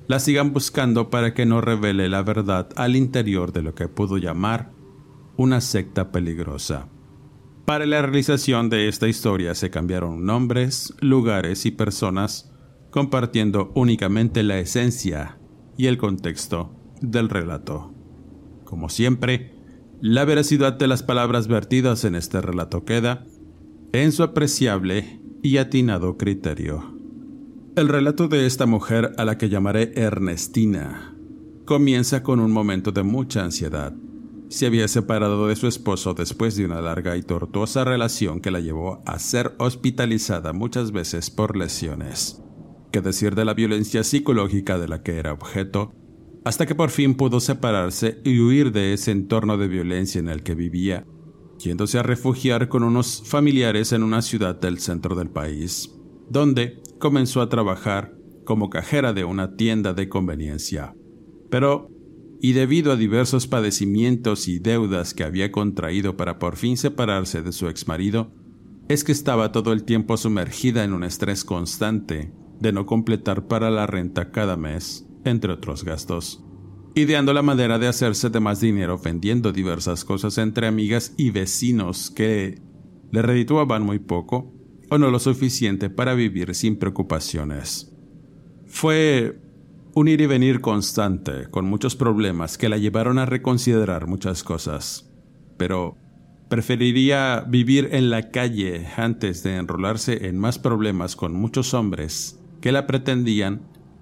la 0.07 0.19
sigan 0.19 0.53
buscando 0.53 1.09
para 1.09 1.33
que 1.33 1.45
no 1.45 1.61
revele 1.61 2.09
la 2.09 2.23
verdad 2.23 2.69
al 2.75 2.95
interior 2.95 3.51
de 3.51 3.61
lo 3.61 3.75
que 3.75 3.87
pudo 3.87 4.17
llamar 4.17 4.71
una 5.35 5.61
secta 5.61 6.11
peligrosa. 6.11 6.87
Para 7.65 7.85
la 7.85 8.01
realización 8.01 8.69
de 8.69 8.87
esta 8.87 9.07
historia 9.07 9.53
se 9.53 9.69
cambiaron 9.69 10.25
nombres, 10.25 10.93
lugares 11.01 11.65
y 11.65 11.71
personas, 11.71 12.51
compartiendo 12.91 13.71
únicamente 13.75 14.41
la 14.43 14.57
esencia 14.57 15.37
y 15.77 15.87
el 15.87 15.97
contexto 15.97 16.73
del 17.01 17.29
relato. 17.29 17.93
Como 18.63 18.89
siempre, 18.89 19.53
la 20.01 20.25
veracidad 20.25 20.73
de 20.73 20.87
las 20.87 21.03
palabras 21.03 21.47
vertidas 21.47 22.05
en 22.05 22.15
este 22.15 22.41
relato 22.41 22.85
queda 22.85 23.25
en 23.91 24.11
su 24.11 24.23
apreciable 24.23 25.21
y 25.43 25.57
atinado 25.57 26.17
criterio. 26.17 26.96
El 27.77 27.89
relato 27.89 28.27
de 28.27 28.47
esta 28.47 28.65
mujer, 28.65 29.13
a 29.17 29.23
la 29.23 29.37
que 29.37 29.49
llamaré 29.49 29.91
Ernestina, 29.93 31.15
comienza 31.63 32.23
con 32.23 32.39
un 32.39 32.51
momento 32.51 32.91
de 32.91 33.03
mucha 33.03 33.43
ansiedad. 33.43 33.93
Se 34.49 34.65
había 34.65 34.87
separado 34.87 35.47
de 35.47 35.55
su 35.55 35.67
esposo 35.67 36.15
después 36.15 36.55
de 36.55 36.65
una 36.65 36.81
larga 36.81 37.15
y 37.17 37.21
tortuosa 37.21 37.83
relación 37.83 38.41
que 38.41 38.49
la 38.49 38.61
llevó 38.61 39.03
a 39.05 39.19
ser 39.19 39.53
hospitalizada 39.59 40.53
muchas 40.53 40.91
veces 40.91 41.29
por 41.29 41.55
lesiones. 41.55 42.41
¿Qué 42.91 43.01
decir 43.01 43.35
de 43.35 43.45
la 43.45 43.53
violencia 43.53 44.03
psicológica 44.03 44.79
de 44.79 44.87
la 44.87 45.03
que 45.03 45.17
era 45.17 45.33
objeto 45.33 45.93
hasta 46.45 46.65
que 46.65 46.73
por 46.73 46.89
fin 46.89 47.13
pudo 47.13 47.39
separarse 47.39 48.19
y 48.23 48.39
huir 48.39 48.71
de 48.71 48.93
ese 48.93 49.11
entorno 49.11 49.55
de 49.55 49.67
violencia 49.67 50.17
en 50.17 50.29
el 50.29 50.41
que 50.41 50.55
vivía, 50.55 51.05
yéndose 51.59 51.99
a 51.99 52.03
refugiar 52.03 52.69
con 52.69 52.81
unos 52.81 53.21
familiares 53.23 53.91
en 53.91 54.01
una 54.01 54.23
ciudad 54.23 54.59
del 54.59 54.79
centro 54.79 55.13
del 55.13 55.29
país, 55.29 55.93
donde 56.27 56.81
comenzó 56.99 57.41
a 57.41 57.49
trabajar 57.49 58.15
como 58.45 58.69
cajera 58.69 59.13
de 59.13 59.23
una 59.25 59.55
tienda 59.55 59.93
de 59.93 60.09
conveniencia. 60.09 60.95
Pero, 61.49 61.89
y 62.41 62.53
debido 62.53 62.91
a 62.91 62.95
diversos 62.95 63.47
padecimientos 63.47 64.47
y 64.47 64.59
deudas 64.59 65.13
que 65.13 65.23
había 65.23 65.51
contraído 65.51 66.17
para 66.17 66.39
por 66.39 66.55
fin 66.55 66.77
separarse 66.77 67.41
de 67.41 67.51
su 67.51 67.67
exmarido, 67.67 68.33
es 68.87 69.03
que 69.03 69.11
estaba 69.11 69.51
todo 69.51 69.73
el 69.73 69.83
tiempo 69.83 70.15
sumergida 70.15 70.83
en 70.83 70.93
un 70.93 71.03
estrés 71.03 71.43
constante 71.43 72.31
de 72.59 72.71
no 72.71 72.85
completar 72.85 73.47
para 73.47 73.69
la 73.69 73.85
renta 73.85 74.31
cada 74.31 74.55
mes 74.55 75.05
entre 75.25 75.51
otros 75.51 75.83
gastos, 75.83 76.43
ideando 76.95 77.33
la 77.33 77.41
manera 77.41 77.79
de 77.79 77.87
hacerse 77.87 78.29
de 78.29 78.39
más 78.39 78.61
dinero 78.61 78.97
vendiendo 78.97 79.51
diversas 79.51 80.05
cosas 80.05 80.37
entre 80.37 80.67
amigas 80.67 81.13
y 81.17 81.31
vecinos 81.31 82.09
que 82.09 82.61
le 83.11 83.21
redituaban 83.21 83.83
muy 83.83 83.99
poco 83.99 84.53
o 84.89 84.97
no 84.97 85.11
lo 85.11 85.19
suficiente 85.19 85.89
para 85.89 86.13
vivir 86.13 86.55
sin 86.55 86.77
preocupaciones. 86.77 87.93
Fue 88.65 89.39
un 89.93 90.07
ir 90.07 90.21
y 90.21 90.27
venir 90.27 90.61
constante, 90.61 91.47
con 91.49 91.65
muchos 91.65 91.95
problemas 91.95 92.57
que 92.57 92.69
la 92.69 92.77
llevaron 92.77 93.17
a 93.17 93.25
reconsiderar 93.25 94.07
muchas 94.07 94.43
cosas, 94.43 95.09
pero 95.57 95.97
preferiría 96.49 97.43
vivir 97.47 97.89
en 97.91 98.09
la 98.09 98.29
calle 98.29 98.87
antes 98.95 99.43
de 99.43 99.55
enrolarse 99.55 100.27
en 100.27 100.37
más 100.37 100.59
problemas 100.59 101.15
con 101.15 101.33
muchos 101.33 101.73
hombres 101.73 102.39
que 102.61 102.71
la 102.71 102.87
pretendían 102.87 103.61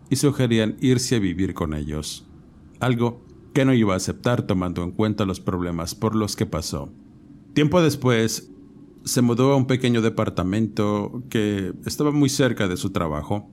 y 0.10 0.18
sugerían 0.18 0.75
irse 0.82 1.15
a 1.15 1.20
vivir 1.20 1.54
con 1.54 1.74
ellos, 1.74 2.27
algo 2.80 3.25
que 3.54 3.65
no 3.65 3.74
iba 3.74 3.94
a 3.94 3.98
aceptar 3.98 4.44
tomando 4.44 4.84
en 4.84 4.92
cuenta 4.92 5.25
los 5.25 5.39
problemas 5.39 5.96
por 5.96 6.15
los 6.15 6.36
que 6.36 6.46
pasó. 6.46 6.92
Tiempo 7.54 7.82
después, 7.82 8.51
se 9.06 9.22
mudó 9.22 9.54
a 9.54 9.56
un 9.56 9.68
pequeño 9.68 10.02
departamento 10.02 11.24
que 11.30 11.74
estaba 11.86 12.12
muy 12.12 12.30
cerca 12.30 12.68
de 12.68 12.78
su 12.78 12.92
trabajo, 12.92 13.50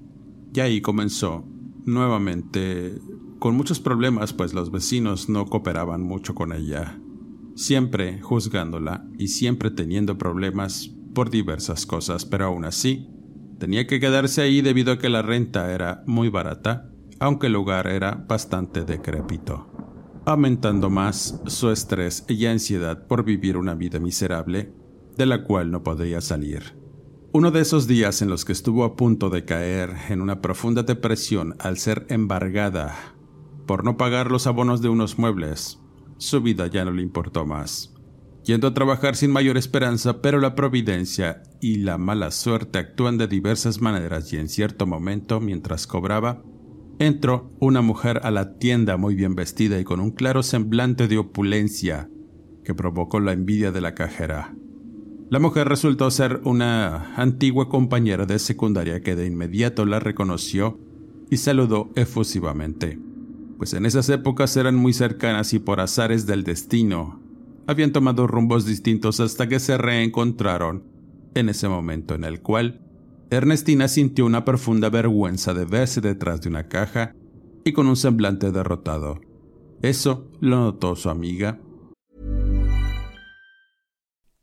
y 0.53 0.61
ahí 0.61 0.81
comenzó, 0.81 1.45
nuevamente, 1.87 2.99
con 3.39 3.55
muchos 3.57 3.79
problemas, 3.79 4.33
pues 4.33 4.55
los 4.55 4.71
vecinos 4.71 5.29
no 5.29 5.47
cooperaban 5.47 6.03
mucho 6.03 6.35
con 6.35 6.53
ella, 6.53 6.99
siempre 7.55 8.21
juzgándola 8.21 9.07
y 9.19 9.29
siempre 9.29 9.71
teniendo 9.71 10.19
problemas 10.19 10.91
por 11.15 11.31
diversas 11.31 11.87
cosas, 11.87 12.25
pero 12.25 12.47
aún 12.47 12.65
así, 12.65 13.09
Tenía 13.63 13.87
que 13.87 14.01
quedarse 14.01 14.43
ahí 14.43 14.61
debido 14.61 14.91
a 14.93 14.99
que 14.99 15.09
la 15.09 15.23
renta 15.23 15.73
era 15.73 16.03
muy 16.05 16.29
barata, 16.29 16.91
aunque 17.21 17.47
el 17.47 17.53
lugar 17.53 17.87
era 17.87 18.17
bastante 18.29 18.85
decrépito, 18.85 19.71
aumentando 20.27 20.91
más 20.91 21.41
su 21.47 21.71
estrés 21.71 22.25
y 22.29 22.47
ansiedad 22.47 23.07
por 23.07 23.23
vivir 23.23 23.57
una 23.57 23.77
vida 23.77 24.01
miserable 24.01 24.73
de 25.17 25.27
la 25.27 25.45
cual 25.45 25.71
no 25.71 25.83
podía 25.83 26.21
salir. 26.21 26.77
Uno 27.33 27.51
de 27.51 27.61
esos 27.61 27.87
días 27.87 28.23
en 28.23 28.29
los 28.29 28.45
que 28.45 28.53
estuvo 28.53 28.85
a 28.85 28.97
punto 28.97 29.31
de 29.31 29.45
caer 29.45 29.91
en 30.11 30.21
una 30.21 30.41
profunda 30.41 30.83
depresión 30.83 31.55
al 31.59 31.79
ser 31.79 32.07
embargada 32.09 32.95
por 33.67 33.85
no 33.85 33.97
pagar 33.97 34.31
los 34.31 34.47
abonos 34.47 34.83
de 34.83 34.89
unos 34.89 35.19
muebles, 35.19 35.79
su 36.19 36.41
vida 36.43 36.67
ya 36.67 36.85
no 36.85 36.91
le 36.91 37.03
importó 37.03 37.47
más 37.47 37.93
yendo 38.45 38.67
a 38.67 38.75
trabajar 38.75 39.17
sin 39.17 39.31
mayor 39.31 39.57
esperanza, 39.57 40.21
pero 40.21 40.41
la 40.41 40.55
providencia 40.55 41.43
y 41.61 41.77
la 41.77 41.99
mala 41.99 42.31
suerte 42.31 42.79
actúan 42.79 43.19
de 43.19 43.29
diversas 43.29 43.81
maneras 43.81 44.33
y 44.33 44.37
en 44.37 44.49
cierto 44.49 44.87
momento, 44.87 45.41
mientras 45.41 45.87
cobraba, 45.87 46.43
entró 46.99 47.51
una 47.61 47.83
mujer 47.83 48.21
a 48.25 48.31
la 48.31 48.59
tienda 48.59 48.97
muy 48.97 49.15
bien 49.15 49.35
vestida 49.35 49.79
y 49.79 49.85
con 49.85 50.01
un 50.01 50.11
claro 50.11 50.43
semblante 50.43 51.09
de 51.09 51.19
opulencia 51.19 52.09
que 52.65 52.75
provocó 52.75 53.21
la 53.21 53.33
envidia 53.33 53.73
de 53.73 53.81
la 53.81 53.95
cajera. 53.95 54.55
La 55.33 55.39
mujer 55.39 55.67
resultó 55.67 56.11
ser 56.11 56.43
una 56.45 57.15
antigua 57.17 57.71
compañera 57.71 58.27
de 58.27 58.39
secundaria 58.39 59.01
que 59.01 59.17
de 59.17 59.25
inmediato 59.25 59.87
la 59.87 59.99
reconoció 59.99 60.79
y 61.31 61.39
saludó 61.39 61.89
efusivamente, 61.95 62.99
pues 63.57 63.73
en 63.73 63.87
esas 63.87 64.11
épocas 64.11 64.55
eran 64.59 64.77
muy 64.77 64.93
cercanas 64.93 65.55
y 65.55 65.59
por 65.59 65.81
azares 65.81 66.27
del 66.27 66.45
destino 66.45 67.19
habían 67.67 67.93
tomado 67.93 68.27
rumbos 68.27 68.67
distintos 68.67 69.21
hasta 69.21 69.49
que 69.49 69.59
se 69.59 69.79
reencontraron 69.79 70.85
en 71.35 71.49
ese 71.49 71.67
momento 71.67 72.15
en 72.15 72.25
el 72.25 72.43
cual 72.43 72.83
Ernestina 73.31 73.89
sintió 73.89 74.27
una 74.27 74.45
profunda 74.45 74.91
vergüenza 74.91 75.55
de 75.55 75.65
verse 75.65 76.03
detrás 76.03 76.43
de 76.43 76.51
una 76.51 76.69
caja 76.69 77.15
y 77.65 77.73
con 77.73 77.87
un 77.87 77.97
semblante 77.97 78.53
derrotado. 78.53 79.19
Eso 79.81 80.31
lo 80.41 80.57
notó 80.59 80.95
su 80.95 81.09
amiga. 81.09 81.59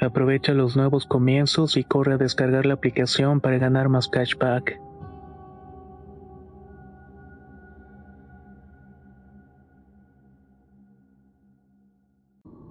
Aprovecha 0.00 0.52
los 0.52 0.76
nuevos 0.76 1.06
comienzos 1.06 1.76
y 1.76 1.84
corre 1.84 2.14
a 2.14 2.18
descargar 2.18 2.66
la 2.66 2.74
aplicación 2.74 3.40
para 3.40 3.58
ganar 3.58 3.88
más 3.88 4.08
cashback. 4.08 4.78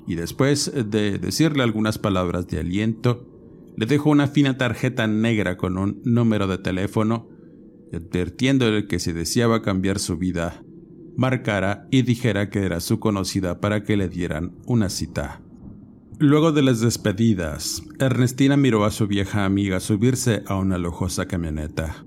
Y 0.07 0.15
después 0.15 0.71
de 0.73 1.17
decirle 1.17 1.63
algunas 1.63 1.97
palabras 1.97 2.47
de 2.47 2.59
aliento, 2.59 3.27
le 3.75 3.88
dejó 3.88 4.11
una 4.11 4.27
fina 4.27 4.57
tarjeta 4.57 5.07
negra 5.07 5.57
con 5.57 5.77
un 5.77 6.01
número 6.05 6.47
de 6.47 6.59
teléfono, 6.59 7.27
advirtiéndole 7.91 8.88
que 8.88 8.99
si 8.99 9.13
deseaba 9.13 9.63
cambiar 9.63 9.99
su 9.99 10.17
vida, 10.17 10.63
marcara 11.17 11.88
y 11.89 12.03
dijera 12.03 12.49
que 12.49 12.65
era 12.65 12.81
su 12.81 12.99
conocida 12.99 13.59
para 13.59 13.83
que 13.83 13.97
le 13.97 14.07
dieran 14.07 14.55
una 14.65 14.89
cita. 14.89 15.44
Luego 16.17 16.54
de 16.54 16.62
las 16.62 16.80
despedidas, 16.80 17.84
Ernestina 17.99 18.56
miró 18.56 18.86
a 18.86 18.91
su 18.91 19.06
vieja 19.06 19.43
amiga 19.43 19.82
subirse 19.82 20.43
a 20.47 20.56
una 20.56 20.78
lujosa 20.78 21.25
camioneta, 21.25 22.06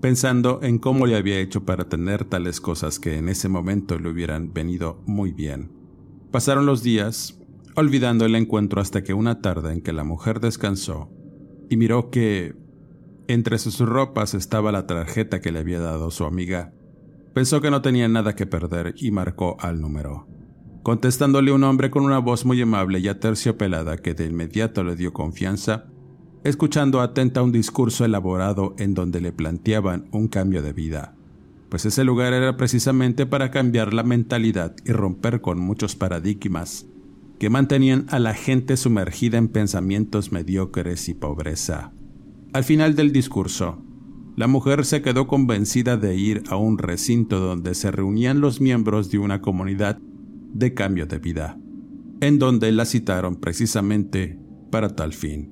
pensando 0.00 0.58
en 0.62 0.78
cómo 0.78 1.06
le 1.06 1.14
había 1.14 1.38
hecho 1.38 1.64
para 1.64 1.88
tener 1.88 2.24
tales 2.24 2.60
cosas 2.60 2.98
que 2.98 3.16
en 3.16 3.28
ese 3.28 3.48
momento 3.48 3.96
le 3.96 4.10
hubieran 4.10 4.52
venido 4.52 5.00
muy 5.06 5.30
bien. 5.30 5.70
Pasaron 6.32 6.66
los 6.66 6.82
días, 6.82 7.38
olvidando 7.76 8.24
el 8.24 8.34
encuentro 8.34 8.80
hasta 8.80 9.04
que 9.04 9.14
una 9.14 9.40
tarde 9.40 9.72
en 9.72 9.82
que 9.82 9.92
la 9.92 10.02
mujer 10.02 10.40
descansó 10.40 11.08
y 11.70 11.76
miró 11.76 12.10
que 12.10 12.56
entre 13.28 13.58
sus 13.58 13.78
ropas 13.78 14.34
estaba 14.34 14.72
la 14.72 14.88
tarjeta 14.88 15.40
que 15.40 15.52
le 15.52 15.60
había 15.60 15.78
dado 15.78 16.10
su 16.10 16.24
amiga, 16.24 16.72
pensó 17.34 17.60
que 17.60 17.70
no 17.70 17.82
tenía 17.82 18.08
nada 18.08 18.34
que 18.34 18.46
perder 18.46 18.96
y 18.96 19.12
marcó 19.12 19.56
al 19.60 19.80
número 19.80 20.26
contestándole 20.84 21.50
un 21.50 21.64
hombre 21.64 21.90
con 21.90 22.04
una 22.04 22.18
voz 22.18 22.44
muy 22.44 22.60
amable 22.60 22.98
y 23.00 23.08
aterciopelada 23.08 23.96
que 23.96 24.12
de 24.12 24.26
inmediato 24.26 24.84
le 24.84 24.96
dio 24.96 25.14
confianza, 25.14 25.86
escuchando 26.44 27.00
atenta 27.00 27.42
un 27.42 27.52
discurso 27.52 28.04
elaborado 28.04 28.74
en 28.76 28.92
donde 28.92 29.22
le 29.22 29.32
planteaban 29.32 30.08
un 30.12 30.28
cambio 30.28 30.60
de 30.62 30.74
vida, 30.74 31.16
pues 31.70 31.86
ese 31.86 32.04
lugar 32.04 32.34
era 32.34 32.58
precisamente 32.58 33.24
para 33.24 33.50
cambiar 33.50 33.94
la 33.94 34.02
mentalidad 34.02 34.76
y 34.84 34.92
romper 34.92 35.40
con 35.40 35.58
muchos 35.58 35.96
paradigmas 35.96 36.86
que 37.38 37.48
mantenían 37.48 38.04
a 38.10 38.18
la 38.18 38.34
gente 38.34 38.76
sumergida 38.76 39.38
en 39.38 39.48
pensamientos 39.48 40.32
mediocres 40.32 41.08
y 41.08 41.14
pobreza. 41.14 41.92
Al 42.52 42.62
final 42.62 42.94
del 42.94 43.10
discurso, 43.10 43.82
la 44.36 44.48
mujer 44.48 44.84
se 44.84 45.00
quedó 45.00 45.28
convencida 45.28 45.96
de 45.96 46.14
ir 46.14 46.42
a 46.50 46.56
un 46.56 46.76
recinto 46.76 47.40
donde 47.40 47.74
se 47.74 47.90
reunían 47.90 48.42
los 48.42 48.60
miembros 48.60 49.10
de 49.10 49.18
una 49.18 49.40
comunidad 49.40 49.98
de 50.54 50.72
cambio 50.72 51.06
de 51.06 51.18
vida, 51.18 51.58
en 52.20 52.38
donde 52.38 52.72
la 52.72 52.86
citaron 52.86 53.36
precisamente 53.36 54.38
para 54.70 54.96
tal 54.96 55.12
fin. 55.12 55.50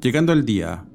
Llegando 0.00 0.32
el 0.32 0.44
día, 0.44 0.88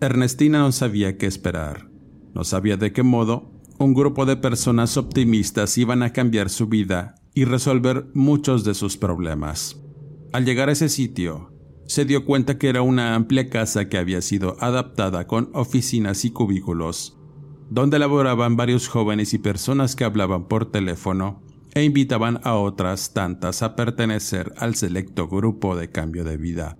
Ernestina 0.00 0.60
no 0.60 0.72
sabía 0.72 1.18
qué 1.18 1.26
esperar, 1.26 1.90
no 2.34 2.44
sabía 2.44 2.76
de 2.76 2.92
qué 2.92 3.02
modo 3.02 3.52
un 3.78 3.92
grupo 3.92 4.24
de 4.24 4.36
personas 4.36 4.96
optimistas 4.96 5.76
iban 5.78 6.02
a 6.02 6.12
cambiar 6.12 6.48
su 6.48 6.68
vida 6.68 7.16
y 7.34 7.44
resolver 7.44 8.06
muchos 8.14 8.64
de 8.64 8.74
sus 8.74 8.96
problemas. 8.96 9.80
Al 10.32 10.44
llegar 10.44 10.68
a 10.68 10.72
ese 10.72 10.88
sitio, 10.88 11.52
se 11.86 12.04
dio 12.04 12.24
cuenta 12.24 12.58
que 12.58 12.68
era 12.68 12.82
una 12.82 13.14
amplia 13.14 13.48
casa 13.48 13.88
que 13.88 13.98
había 13.98 14.20
sido 14.20 14.56
adaptada 14.60 15.26
con 15.26 15.50
oficinas 15.54 16.24
y 16.24 16.30
cubículos, 16.30 17.18
donde 17.70 17.98
laboraban 17.98 18.56
varios 18.56 18.88
jóvenes 18.88 19.34
y 19.34 19.38
personas 19.38 19.96
que 19.96 20.04
hablaban 20.04 20.48
por 20.48 20.70
teléfono 20.70 21.47
e 21.78 21.84
invitaban 21.84 22.40
a 22.42 22.54
otras 22.54 23.12
tantas 23.14 23.62
a 23.62 23.76
pertenecer 23.76 24.52
al 24.56 24.74
selecto 24.74 25.28
grupo 25.28 25.76
de 25.76 25.92
cambio 25.92 26.24
de 26.24 26.36
vida, 26.36 26.76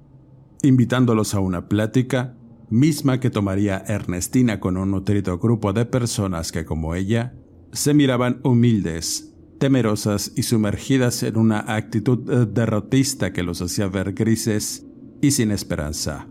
invitándolos 0.65 1.35
a 1.35 1.39
una 1.39 1.69
plática 1.69 2.35
misma 2.69 3.21
que 3.21 3.31
tomaría 3.31 3.85
Ernestina 3.87 4.59
con 4.59 4.77
un 4.77 4.91
nutrido 4.91 5.39
grupo 5.39 5.73
de 5.73 5.87
personas 5.87 6.51
que 6.51 6.65
como 6.65 6.97
ella 6.97 7.33
se 7.71 7.95
miraban 7.95 8.41
humildes, 8.43 9.37
temerosas 9.61 10.33
y 10.35 10.43
sumergidas 10.43 11.23
en 11.23 11.37
una 11.37 11.61
actitud 11.77 12.29
eh, 12.29 12.47
derrotista 12.53 13.33
que 13.33 13.45
los 13.45 13.63
hacía 13.63 13.87
ver 13.87 14.15
grises 14.15 14.85
y 15.23 15.31
sin 15.31 15.53
esperanza. 15.53 16.27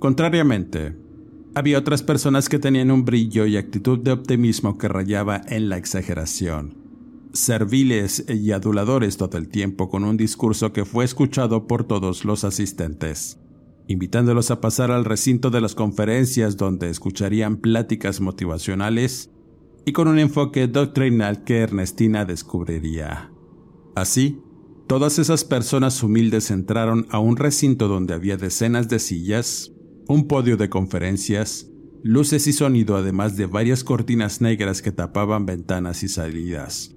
Contrariamente, 0.00 0.98
había 1.54 1.78
otras 1.78 2.02
personas 2.02 2.50
que 2.50 2.58
tenían 2.58 2.90
un 2.90 3.06
brillo 3.06 3.46
y 3.46 3.56
actitud 3.56 3.98
de 4.00 4.12
optimismo 4.12 4.76
que 4.76 4.88
rayaba 4.88 5.40
en 5.48 5.70
la 5.70 5.78
exageración 5.78 6.81
serviles 7.32 8.24
y 8.28 8.52
aduladores 8.52 9.16
todo 9.16 9.38
el 9.38 9.48
tiempo 9.48 9.88
con 9.88 10.04
un 10.04 10.16
discurso 10.16 10.72
que 10.72 10.84
fue 10.84 11.04
escuchado 11.04 11.66
por 11.66 11.84
todos 11.84 12.24
los 12.24 12.44
asistentes, 12.44 13.38
invitándolos 13.88 14.50
a 14.50 14.60
pasar 14.60 14.90
al 14.90 15.04
recinto 15.04 15.50
de 15.50 15.60
las 15.60 15.74
conferencias 15.74 16.56
donde 16.56 16.90
escucharían 16.90 17.56
pláticas 17.56 18.20
motivacionales 18.20 19.30
y 19.84 19.92
con 19.92 20.08
un 20.08 20.18
enfoque 20.18 20.68
doctrinal 20.68 21.44
que 21.44 21.58
Ernestina 21.58 22.24
descubriría. 22.24 23.32
Así, 23.94 24.40
todas 24.86 25.18
esas 25.18 25.44
personas 25.44 26.02
humildes 26.02 26.50
entraron 26.50 27.06
a 27.10 27.18
un 27.18 27.36
recinto 27.36 27.88
donde 27.88 28.14
había 28.14 28.36
decenas 28.36 28.88
de 28.88 28.98
sillas, 28.98 29.72
un 30.08 30.28
podio 30.28 30.56
de 30.56 30.68
conferencias, 30.68 31.68
luces 32.02 32.46
y 32.46 32.52
sonido 32.52 32.96
además 32.96 33.36
de 33.36 33.46
varias 33.46 33.84
cortinas 33.84 34.40
negras 34.40 34.82
que 34.82 34.92
tapaban 34.92 35.46
ventanas 35.46 36.02
y 36.02 36.08
salidas. 36.08 36.96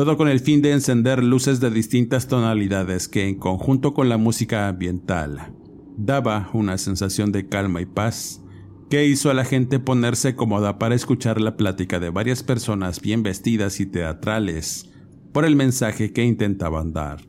Todo 0.00 0.16
con 0.16 0.28
el 0.28 0.40
fin 0.40 0.62
de 0.62 0.72
encender 0.72 1.22
luces 1.22 1.60
de 1.60 1.70
distintas 1.70 2.26
tonalidades 2.26 3.06
que 3.06 3.28
en 3.28 3.34
conjunto 3.34 3.92
con 3.92 4.08
la 4.08 4.16
música 4.16 4.66
ambiental 4.66 5.52
daba 5.98 6.48
una 6.54 6.78
sensación 6.78 7.32
de 7.32 7.48
calma 7.50 7.82
y 7.82 7.84
paz 7.84 8.40
que 8.88 9.06
hizo 9.06 9.30
a 9.30 9.34
la 9.34 9.44
gente 9.44 9.78
ponerse 9.78 10.34
cómoda 10.34 10.78
para 10.78 10.94
escuchar 10.94 11.38
la 11.38 11.58
plática 11.58 12.00
de 12.00 12.08
varias 12.08 12.42
personas 12.42 13.02
bien 13.02 13.22
vestidas 13.22 13.78
y 13.78 13.84
teatrales 13.84 14.88
por 15.34 15.44
el 15.44 15.54
mensaje 15.54 16.14
que 16.14 16.24
intentaban 16.24 16.94
dar. 16.94 17.20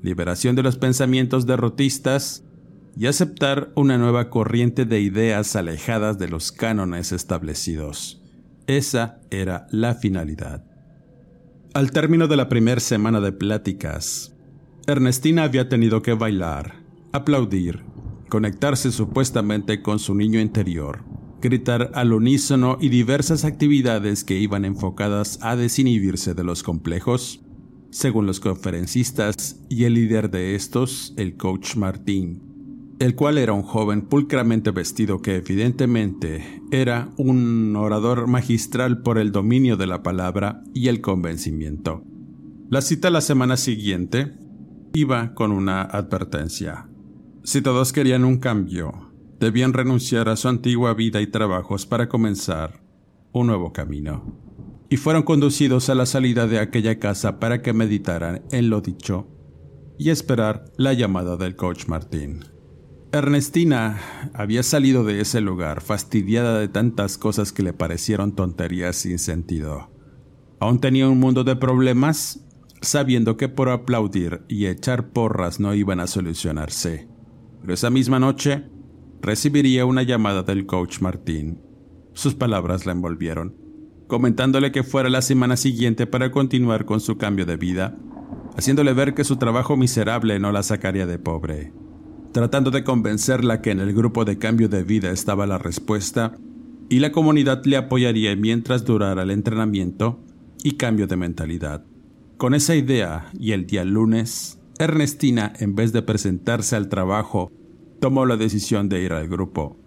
Liberación 0.00 0.56
de 0.56 0.62
los 0.62 0.78
pensamientos 0.78 1.44
derrotistas 1.44 2.44
y 2.96 3.08
aceptar 3.08 3.72
una 3.76 3.98
nueva 3.98 4.30
corriente 4.30 4.86
de 4.86 5.02
ideas 5.02 5.54
alejadas 5.54 6.16
de 6.16 6.28
los 6.28 6.50
cánones 6.50 7.12
establecidos. 7.12 8.22
Esa 8.66 9.20
era 9.30 9.66
la 9.70 9.96
finalidad. 9.96 10.75
Al 11.76 11.90
término 11.90 12.26
de 12.26 12.38
la 12.38 12.48
primera 12.48 12.80
semana 12.80 13.20
de 13.20 13.32
pláticas, 13.32 14.34
Ernestina 14.86 15.42
había 15.42 15.68
tenido 15.68 16.00
que 16.00 16.14
bailar, 16.14 16.76
aplaudir 17.12 17.84
conectarse 18.30 18.90
supuestamente 18.90 19.82
con 19.82 19.98
su 19.98 20.14
niño 20.14 20.40
interior, 20.40 21.04
gritar 21.42 21.90
al 21.92 22.14
unísono 22.14 22.78
y 22.80 22.88
diversas 22.88 23.44
actividades 23.44 24.24
que 24.24 24.38
iban 24.38 24.64
enfocadas 24.64 25.38
a 25.42 25.54
desinhibirse 25.54 26.32
de 26.32 26.44
los 26.44 26.62
complejos, 26.62 27.42
según 27.90 28.24
los 28.24 28.40
conferencistas 28.40 29.60
y 29.68 29.84
el 29.84 29.92
líder 29.92 30.30
de 30.30 30.54
estos, 30.54 31.12
el 31.18 31.36
coach 31.36 31.76
Martín, 31.76 32.45
el 32.98 33.14
cual 33.14 33.38
era 33.38 33.52
un 33.52 33.62
joven 33.62 34.02
pulcramente 34.02 34.70
vestido 34.70 35.20
que 35.20 35.36
evidentemente 35.36 36.62
era 36.70 37.10
un 37.18 37.76
orador 37.76 38.26
magistral 38.26 39.02
por 39.02 39.18
el 39.18 39.32
dominio 39.32 39.76
de 39.76 39.86
la 39.86 40.02
palabra 40.02 40.62
y 40.72 40.88
el 40.88 41.00
convencimiento. 41.00 42.02
La 42.70 42.80
cita 42.80 43.10
la 43.10 43.20
semana 43.20 43.56
siguiente 43.56 44.34
iba 44.94 45.34
con 45.34 45.52
una 45.52 45.82
advertencia. 45.82 46.88
Si 47.44 47.60
todos 47.60 47.92
querían 47.92 48.24
un 48.24 48.38
cambio, 48.38 49.12
debían 49.38 49.74
renunciar 49.74 50.28
a 50.28 50.36
su 50.36 50.48
antigua 50.48 50.94
vida 50.94 51.20
y 51.20 51.26
trabajos 51.26 51.86
para 51.86 52.08
comenzar 52.08 52.80
un 53.32 53.48
nuevo 53.48 53.72
camino. 53.72 54.40
Y 54.88 54.96
fueron 54.96 55.22
conducidos 55.22 55.90
a 55.90 55.94
la 55.94 56.06
salida 56.06 56.46
de 56.46 56.60
aquella 56.60 56.98
casa 56.98 57.38
para 57.38 57.60
que 57.60 57.72
meditaran 57.72 58.42
en 58.52 58.70
lo 58.70 58.80
dicho 58.80 59.28
y 59.98 60.10
esperar 60.10 60.64
la 60.76 60.92
llamada 60.94 61.36
del 61.36 61.56
coach 61.56 61.86
Martín. 61.88 62.55
Ernestina 63.12 63.98
había 64.34 64.62
salido 64.62 65.04
de 65.04 65.20
ese 65.20 65.40
lugar 65.40 65.80
fastidiada 65.80 66.58
de 66.58 66.68
tantas 66.68 67.18
cosas 67.18 67.52
que 67.52 67.62
le 67.62 67.72
parecieron 67.72 68.34
tonterías 68.34 68.96
sin 68.96 69.18
sentido. 69.18 69.90
Aún 70.60 70.80
tenía 70.80 71.08
un 71.08 71.20
mundo 71.20 71.44
de 71.44 71.56
problemas, 71.56 72.40
sabiendo 72.80 73.36
que 73.36 73.48
por 73.48 73.68
aplaudir 73.68 74.42
y 74.48 74.66
echar 74.66 75.10
porras 75.10 75.60
no 75.60 75.74
iban 75.74 76.00
a 76.00 76.06
solucionarse 76.06 77.08
pero 77.66 77.74
esa 77.74 77.90
misma 77.90 78.20
noche 78.20 78.62
recibiría 79.20 79.86
una 79.86 80.04
llamada 80.04 80.44
del 80.44 80.66
coach 80.66 81.00
Martín. 81.00 81.60
Sus 82.12 82.36
palabras 82.36 82.86
la 82.86 82.92
envolvieron, 82.92 83.56
comentándole 84.06 84.70
que 84.70 84.84
fuera 84.84 85.10
la 85.10 85.20
semana 85.20 85.56
siguiente 85.56 86.06
para 86.06 86.30
continuar 86.30 86.84
con 86.84 87.00
su 87.00 87.18
cambio 87.18 87.44
de 87.44 87.56
vida, 87.56 87.96
haciéndole 88.56 88.92
ver 88.92 89.14
que 89.14 89.24
su 89.24 89.34
trabajo 89.34 89.76
miserable 89.76 90.38
no 90.38 90.52
la 90.52 90.62
sacaría 90.62 91.06
de 91.06 91.18
pobre, 91.18 91.72
tratando 92.36 92.70
de 92.70 92.84
convencerla 92.84 93.62
que 93.62 93.70
en 93.70 93.80
el 93.80 93.94
grupo 93.94 94.26
de 94.26 94.36
cambio 94.36 94.68
de 94.68 94.84
vida 94.84 95.10
estaba 95.10 95.46
la 95.46 95.56
respuesta 95.56 96.36
y 96.90 96.98
la 96.98 97.10
comunidad 97.10 97.64
le 97.64 97.78
apoyaría 97.78 98.36
mientras 98.36 98.84
durara 98.84 99.22
el 99.22 99.30
entrenamiento 99.30 100.20
y 100.62 100.72
cambio 100.72 101.06
de 101.06 101.16
mentalidad. 101.16 101.86
Con 102.36 102.52
esa 102.52 102.74
idea 102.74 103.30
y 103.40 103.52
el 103.52 103.66
día 103.66 103.86
lunes, 103.86 104.60
Ernestina, 104.78 105.54
en 105.60 105.74
vez 105.74 105.94
de 105.94 106.02
presentarse 106.02 106.76
al 106.76 106.90
trabajo, 106.90 107.50
tomó 108.02 108.26
la 108.26 108.36
decisión 108.36 108.90
de 108.90 109.00
ir 109.00 109.14
al 109.14 109.28
grupo, 109.28 109.78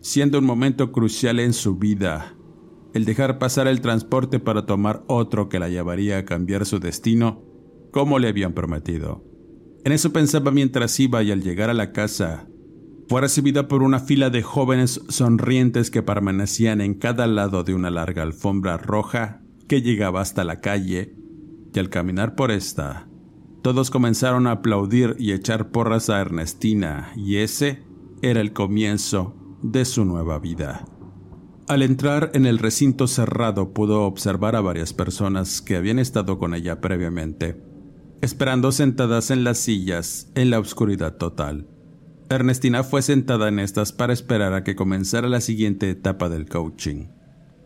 siendo 0.00 0.38
un 0.38 0.44
momento 0.44 0.92
crucial 0.92 1.40
en 1.40 1.52
su 1.52 1.74
vida 1.74 2.36
el 2.94 3.04
dejar 3.04 3.40
pasar 3.40 3.66
el 3.66 3.80
transporte 3.80 4.38
para 4.38 4.64
tomar 4.64 5.02
otro 5.08 5.48
que 5.48 5.58
la 5.58 5.68
llevaría 5.68 6.18
a 6.18 6.24
cambiar 6.24 6.66
su 6.66 6.78
destino, 6.78 7.42
como 7.90 8.20
le 8.20 8.28
habían 8.28 8.52
prometido. 8.52 9.24
En 9.86 9.92
eso 9.92 10.12
pensaba 10.12 10.50
mientras 10.50 10.98
iba 10.98 11.22
y 11.22 11.30
al 11.30 11.44
llegar 11.44 11.70
a 11.70 11.72
la 11.72 11.92
casa, 11.92 12.48
fue 13.08 13.20
recibida 13.20 13.68
por 13.68 13.84
una 13.84 14.00
fila 14.00 14.30
de 14.30 14.42
jóvenes 14.42 15.00
sonrientes 15.08 15.92
que 15.92 16.02
permanecían 16.02 16.80
en 16.80 16.94
cada 16.94 17.28
lado 17.28 17.62
de 17.62 17.72
una 17.72 17.88
larga 17.88 18.24
alfombra 18.24 18.78
roja 18.78 19.42
que 19.68 19.82
llegaba 19.82 20.20
hasta 20.20 20.42
la 20.42 20.60
calle, 20.60 21.14
y 21.72 21.78
al 21.78 21.88
caminar 21.88 22.34
por 22.34 22.50
esta, 22.50 23.06
todos 23.62 23.92
comenzaron 23.92 24.48
a 24.48 24.54
aplaudir 24.54 25.14
y 25.20 25.30
echar 25.30 25.70
porras 25.70 26.10
a 26.10 26.20
Ernestina, 26.20 27.12
y 27.14 27.36
ese 27.36 27.84
era 28.22 28.40
el 28.40 28.52
comienzo 28.52 29.36
de 29.62 29.84
su 29.84 30.04
nueva 30.04 30.40
vida. 30.40 30.84
Al 31.68 31.82
entrar 31.82 32.32
en 32.34 32.46
el 32.46 32.58
recinto 32.58 33.06
cerrado 33.06 33.72
pudo 33.72 34.02
observar 34.02 34.56
a 34.56 34.60
varias 34.60 34.92
personas 34.92 35.62
que 35.62 35.76
habían 35.76 36.00
estado 36.00 36.40
con 36.40 36.54
ella 36.54 36.80
previamente, 36.80 37.75
esperando 38.20 38.72
sentadas 38.72 39.30
en 39.30 39.44
las 39.44 39.58
sillas 39.58 40.30
en 40.34 40.50
la 40.50 40.58
oscuridad 40.58 41.16
total. 41.16 41.66
Ernestina 42.28 42.82
fue 42.82 43.02
sentada 43.02 43.48
en 43.48 43.58
estas 43.58 43.92
para 43.92 44.12
esperar 44.12 44.52
a 44.54 44.64
que 44.64 44.74
comenzara 44.74 45.28
la 45.28 45.40
siguiente 45.40 45.90
etapa 45.90 46.28
del 46.28 46.48
coaching, 46.48 47.06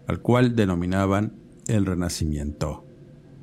al 0.06 0.20
cual 0.20 0.54
denominaban 0.54 1.34
el 1.66 1.86
renacimiento. 1.86 2.84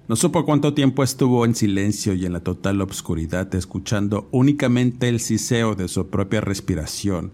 No 0.08 0.15
supo 0.15 0.46
cuánto 0.46 0.74
tiempo 0.74 1.04
estuvo 1.04 1.43
en 1.43 1.56
silencio 1.56 2.13
y 2.13 2.26
en 2.26 2.34
la 2.34 2.39
total 2.39 2.82
obscuridad 2.82 3.54
escuchando 3.56 4.30
únicamente 4.32 5.10
el 5.10 5.20
siseo 5.20 5.76
de 5.76 5.88
su 5.88 6.08
propia 6.10 6.39
respiración 6.39 7.34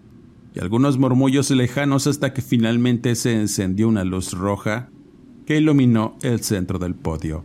y 0.55 0.59
algunos 0.59 0.97
murmullos 0.97 1.51
lejanos 1.51 2.07
hasta 2.07 2.33
que 2.33 2.41
finalmente 2.41 3.15
se 3.15 3.33
encendió 3.33 3.87
una 3.87 4.03
luz 4.03 4.33
roja 4.33 4.89
que 5.45 5.57
iluminó 5.57 6.17
el 6.21 6.41
centro 6.41 6.79
del 6.79 6.95
podio, 6.95 7.43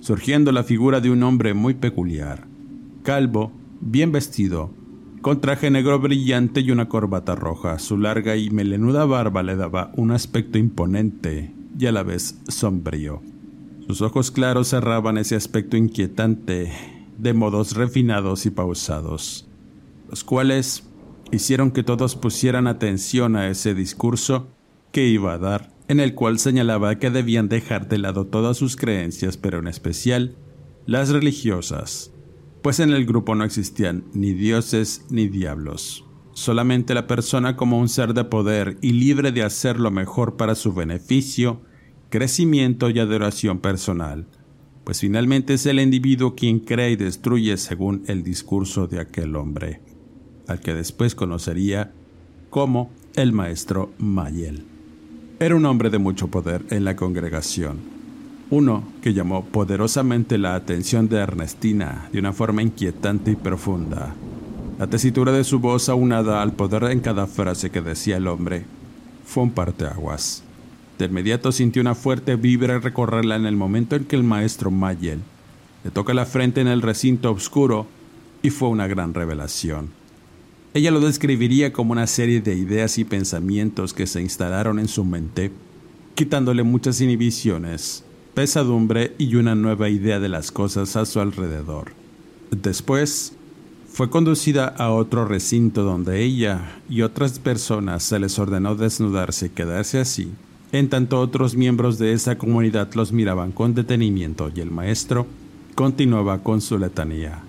surgiendo 0.00 0.52
la 0.52 0.64
figura 0.64 1.00
de 1.00 1.10
un 1.10 1.22
hombre 1.22 1.54
muy 1.54 1.74
peculiar, 1.74 2.46
calvo, 3.02 3.52
bien 3.80 4.12
vestido, 4.12 4.72
con 5.22 5.40
traje 5.40 5.70
negro 5.70 5.98
brillante 5.98 6.60
y 6.60 6.70
una 6.70 6.88
corbata 6.88 7.34
roja. 7.34 7.78
Su 7.78 7.98
larga 7.98 8.36
y 8.36 8.50
melenuda 8.50 9.04
barba 9.04 9.42
le 9.42 9.56
daba 9.56 9.92
un 9.96 10.12
aspecto 10.12 10.58
imponente 10.58 11.52
y 11.78 11.86
a 11.86 11.92
la 11.92 12.02
vez 12.02 12.38
sombrío. 12.48 13.20
Sus 13.86 14.02
ojos 14.02 14.30
claros 14.30 14.68
cerraban 14.68 15.18
ese 15.18 15.34
aspecto 15.34 15.76
inquietante 15.76 16.70
de 17.16 17.32
modos 17.32 17.74
refinados 17.74 18.46
y 18.46 18.50
pausados, 18.50 19.48
los 20.08 20.24
cuales 20.24 20.84
hicieron 21.32 21.70
que 21.70 21.82
todos 21.82 22.14
pusieran 22.14 22.66
atención 22.66 23.36
a 23.36 23.48
ese 23.48 23.74
discurso 23.74 24.48
que 24.92 25.06
iba 25.06 25.32
a 25.32 25.38
dar, 25.38 25.70
en 25.88 26.00
el 26.00 26.14
cual 26.14 26.38
señalaba 26.38 26.98
que 26.98 27.10
debían 27.10 27.48
dejar 27.48 27.88
de 27.88 27.98
lado 27.98 28.26
todas 28.26 28.56
sus 28.56 28.76
creencias, 28.76 29.36
pero 29.36 29.58
en 29.58 29.68
especial 29.68 30.36
las 30.86 31.08
religiosas, 31.08 32.12
pues 32.62 32.78
en 32.80 32.90
el 32.90 33.06
grupo 33.06 33.34
no 33.34 33.44
existían 33.44 34.04
ni 34.12 34.32
dioses 34.32 35.04
ni 35.10 35.28
diablos, 35.28 36.04
solamente 36.34 36.94
la 36.94 37.06
persona 37.06 37.56
como 37.56 37.78
un 37.78 37.88
ser 37.88 38.14
de 38.14 38.24
poder 38.24 38.76
y 38.82 38.92
libre 38.92 39.32
de 39.32 39.42
hacer 39.42 39.80
lo 39.80 39.90
mejor 39.90 40.36
para 40.36 40.54
su 40.54 40.74
beneficio 40.74 41.62
crecimiento 42.10 42.90
y 42.90 42.98
adoración 42.98 43.58
personal, 43.58 44.26
pues 44.84 45.00
finalmente 45.00 45.54
es 45.54 45.66
el 45.66 45.80
individuo 45.80 46.34
quien 46.34 46.60
crea 46.60 46.88
y 46.88 46.96
destruye 46.96 47.56
según 47.56 48.02
el 48.06 48.22
discurso 48.22 48.86
de 48.86 49.00
aquel 49.00 49.36
hombre, 49.36 49.82
al 50.46 50.60
que 50.60 50.74
después 50.74 51.14
conocería 51.14 51.92
como 52.48 52.90
el 53.14 53.32
maestro 53.32 53.92
Mayel. 53.98 54.77
Era 55.40 55.54
un 55.54 55.64
hombre 55.66 55.88
de 55.88 55.98
mucho 55.98 56.26
poder 56.26 56.64
en 56.70 56.84
la 56.84 56.96
congregación, 56.96 57.78
uno 58.50 58.82
que 59.00 59.14
llamó 59.14 59.44
poderosamente 59.44 60.36
la 60.36 60.56
atención 60.56 61.08
de 61.08 61.18
Ernestina 61.18 62.08
de 62.12 62.18
una 62.18 62.32
forma 62.32 62.60
inquietante 62.60 63.30
y 63.30 63.36
profunda. 63.36 64.16
La 64.80 64.88
tesitura 64.88 65.30
de 65.30 65.44
su 65.44 65.60
voz 65.60 65.88
aunada 65.88 66.42
al 66.42 66.54
poder 66.54 66.90
en 66.90 66.98
cada 66.98 67.28
frase 67.28 67.70
que 67.70 67.80
decía 67.80 68.16
el 68.16 68.26
hombre 68.26 68.64
fue 69.24 69.44
un 69.44 69.52
parteaguas. 69.52 70.42
De 70.98 71.04
inmediato 71.04 71.52
sintió 71.52 71.82
una 71.82 71.94
fuerte 71.94 72.34
vibra 72.34 72.80
recorrerla 72.80 73.36
en 73.36 73.46
el 73.46 73.54
momento 73.54 73.94
en 73.94 74.06
que 74.06 74.16
el 74.16 74.24
maestro 74.24 74.72
Mayel 74.72 75.20
le 75.84 75.92
toca 75.92 76.14
la 76.14 76.26
frente 76.26 76.60
en 76.60 76.66
el 76.66 76.82
recinto 76.82 77.30
oscuro 77.30 77.86
y 78.42 78.50
fue 78.50 78.70
una 78.70 78.88
gran 78.88 79.14
revelación. 79.14 79.97
Ella 80.74 80.90
lo 80.90 81.00
describiría 81.00 81.72
como 81.72 81.92
una 81.92 82.06
serie 82.06 82.42
de 82.42 82.54
ideas 82.54 82.98
y 82.98 83.04
pensamientos 83.04 83.94
que 83.94 84.06
se 84.06 84.20
instalaron 84.20 84.78
en 84.78 84.86
su 84.86 85.02
mente, 85.02 85.50
quitándole 86.14 86.62
muchas 86.62 87.00
inhibiciones, 87.00 88.04
pesadumbre 88.34 89.14
y 89.16 89.36
una 89.36 89.54
nueva 89.54 89.88
idea 89.88 90.20
de 90.20 90.28
las 90.28 90.52
cosas 90.52 90.94
a 90.96 91.06
su 91.06 91.20
alrededor. 91.20 91.92
Después, 92.50 93.32
fue 93.90 94.10
conducida 94.10 94.66
a 94.66 94.90
otro 94.90 95.24
recinto 95.24 95.84
donde 95.84 96.22
ella 96.22 96.80
y 96.88 97.00
otras 97.00 97.38
personas 97.38 98.02
se 98.02 98.18
les 98.18 98.38
ordenó 98.38 98.74
desnudarse 98.74 99.46
y 99.46 99.50
quedarse 99.50 99.98
así, 99.98 100.30
en 100.70 100.90
tanto 100.90 101.18
otros 101.18 101.56
miembros 101.56 101.98
de 101.98 102.12
esa 102.12 102.36
comunidad 102.36 102.92
los 102.92 103.10
miraban 103.10 103.52
con 103.52 103.74
detenimiento 103.74 104.52
y 104.54 104.60
el 104.60 104.70
maestro 104.70 105.26
continuaba 105.74 106.42
con 106.42 106.60
su 106.60 106.78
letanía, 106.78 107.40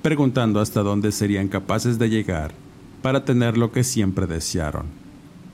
preguntando 0.00 0.58
hasta 0.58 0.82
dónde 0.82 1.12
serían 1.12 1.48
capaces 1.48 1.98
de 1.98 2.08
llegar 2.08 2.61
para 3.02 3.24
tener 3.24 3.58
lo 3.58 3.72
que 3.72 3.84
siempre 3.84 4.26
desearon. 4.26 4.86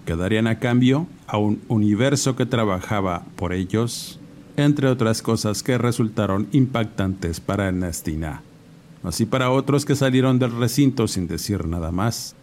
Quedarían 0.04 0.46
a 0.46 0.58
cambio 0.58 1.06
a 1.26 1.38
un 1.38 1.61
universo 1.68 2.37
que 2.37 2.46
trabajaba 2.46 3.24
por 3.37 3.52
ellos, 3.52 4.20
entre 4.56 4.88
otras 4.88 5.22
cosas 5.22 5.62
que 5.62 5.78
resultaron 5.78 6.48
impactantes 6.52 7.40
para 7.40 7.68
Ernestina, 7.68 8.42
así 9.02 9.26
para 9.26 9.50
otros 9.50 9.84
que 9.84 9.96
salieron 9.96 10.38
del 10.38 10.56
recinto 10.56 11.08
sin 11.08 11.26
decir 11.26 11.66
nada 11.66 11.92
más, 11.92 12.37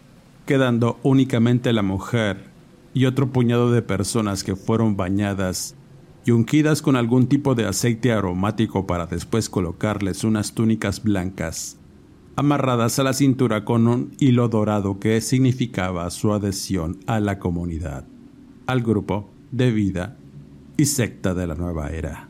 quedando 0.46 0.98
únicamente 1.02 1.72
la 1.72 1.82
mujer 1.82 2.44
y 2.94 3.06
otro 3.06 3.28
puñado 3.28 3.70
de 3.70 3.82
personas 3.82 4.44
que 4.44 4.56
fueron 4.56 4.96
bañadas 4.96 5.74
y 6.24 6.30
ungidas 6.30 6.82
con 6.82 6.96
algún 6.96 7.26
tipo 7.26 7.54
de 7.54 7.66
aceite 7.66 8.12
aromático 8.12 8.86
para 8.86 9.06
después 9.06 9.48
colocarles 9.48 10.24
unas 10.24 10.52
túnicas 10.54 11.02
blancas 11.02 11.76
amarradas 12.36 12.98
a 12.98 13.02
la 13.02 13.14
cintura 13.14 13.64
con 13.64 13.88
un 13.88 14.12
hilo 14.20 14.48
dorado 14.48 15.00
que 15.00 15.20
significaba 15.20 16.08
su 16.10 16.32
adhesión 16.32 16.98
a 17.06 17.18
la 17.18 17.38
comunidad, 17.38 18.04
al 18.66 18.82
grupo 18.82 19.30
de 19.50 19.72
vida 19.72 20.16
y 20.76 20.84
secta 20.84 21.34
de 21.34 21.46
la 21.46 21.54
nueva 21.54 21.88
era. 21.88 22.28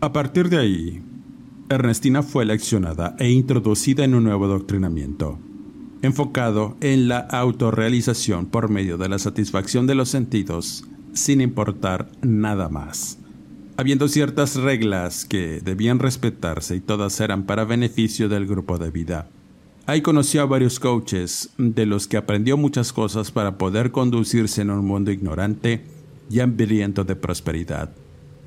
A 0.00 0.12
partir 0.12 0.50
de 0.50 0.58
ahí, 0.58 1.02
Ernestina 1.70 2.22
fue 2.22 2.44
leccionada 2.44 3.16
e 3.18 3.30
introducida 3.30 4.04
en 4.04 4.14
un 4.14 4.24
nuevo 4.24 4.46
doctrinamiento, 4.46 5.38
enfocado 6.02 6.76
en 6.80 7.08
la 7.08 7.18
autorrealización 7.18 8.46
por 8.46 8.68
medio 8.68 8.98
de 8.98 9.08
la 9.08 9.18
satisfacción 9.18 9.86
de 9.86 9.94
los 9.94 10.10
sentidos, 10.10 10.84
sin 11.14 11.40
importar 11.40 12.10
nada 12.20 12.68
más 12.68 13.21
habiendo 13.82 14.06
ciertas 14.06 14.54
reglas 14.54 15.24
que 15.24 15.60
debían 15.60 15.98
respetarse 15.98 16.76
y 16.76 16.80
todas 16.80 17.18
eran 17.18 17.46
para 17.46 17.64
beneficio 17.64 18.28
del 18.28 18.46
grupo 18.46 18.78
de 18.78 18.92
vida. 18.92 19.28
Ahí 19.86 20.02
conoció 20.02 20.42
a 20.42 20.46
varios 20.46 20.78
coaches, 20.78 21.50
de 21.58 21.84
los 21.84 22.06
que 22.06 22.16
aprendió 22.16 22.56
muchas 22.56 22.92
cosas 22.92 23.32
para 23.32 23.58
poder 23.58 23.90
conducirse 23.90 24.62
en 24.62 24.70
un 24.70 24.86
mundo 24.86 25.10
ignorante 25.10 25.84
y 26.30 26.38
hambriento 26.38 27.02
de 27.02 27.16
prosperidad, 27.16 27.90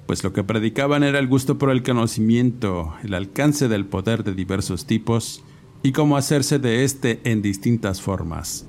pues 0.05 0.23
lo 0.23 0.31
que 0.31 0.45
predicaban 0.45 1.03
era 1.03 1.19
el 1.19 1.27
gusto 1.27 1.57
por 1.57 1.69
el 1.69 1.83
conocimiento, 1.83 2.93
el 3.03 3.13
alcance 3.13 3.67
del 3.67 3.85
poder 3.85 4.23
de 4.23 4.33
diversos 4.33 4.85
tipos 4.85 5.43
y 5.83 5.91
cómo 5.91 6.15
hacerse 6.15 6.59
de 6.59 6.85
éste 6.85 7.19
en 7.25 7.41
distintas 7.41 8.01
formas. 8.01 8.67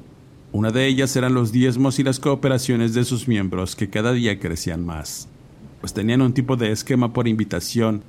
Una 0.50 0.72
de 0.72 0.88
ellas 0.88 1.14
eran 1.14 1.32
los 1.32 1.52
diezmos 1.52 2.00
y 2.00 2.02
las 2.02 2.18
cooperaciones 2.18 2.92
de 2.92 3.04
sus 3.04 3.28
miembros 3.28 3.76
que 3.76 3.88
cada 3.88 4.12
día 4.12 4.40
crecían 4.40 4.84
más 4.84 5.28
pues 5.80 5.92
tenían 5.92 6.22
un 6.22 6.32
tipo 6.32 6.56
de 6.56 6.72
esquema 6.72 7.12
por 7.12 7.28
invitación 7.28 8.02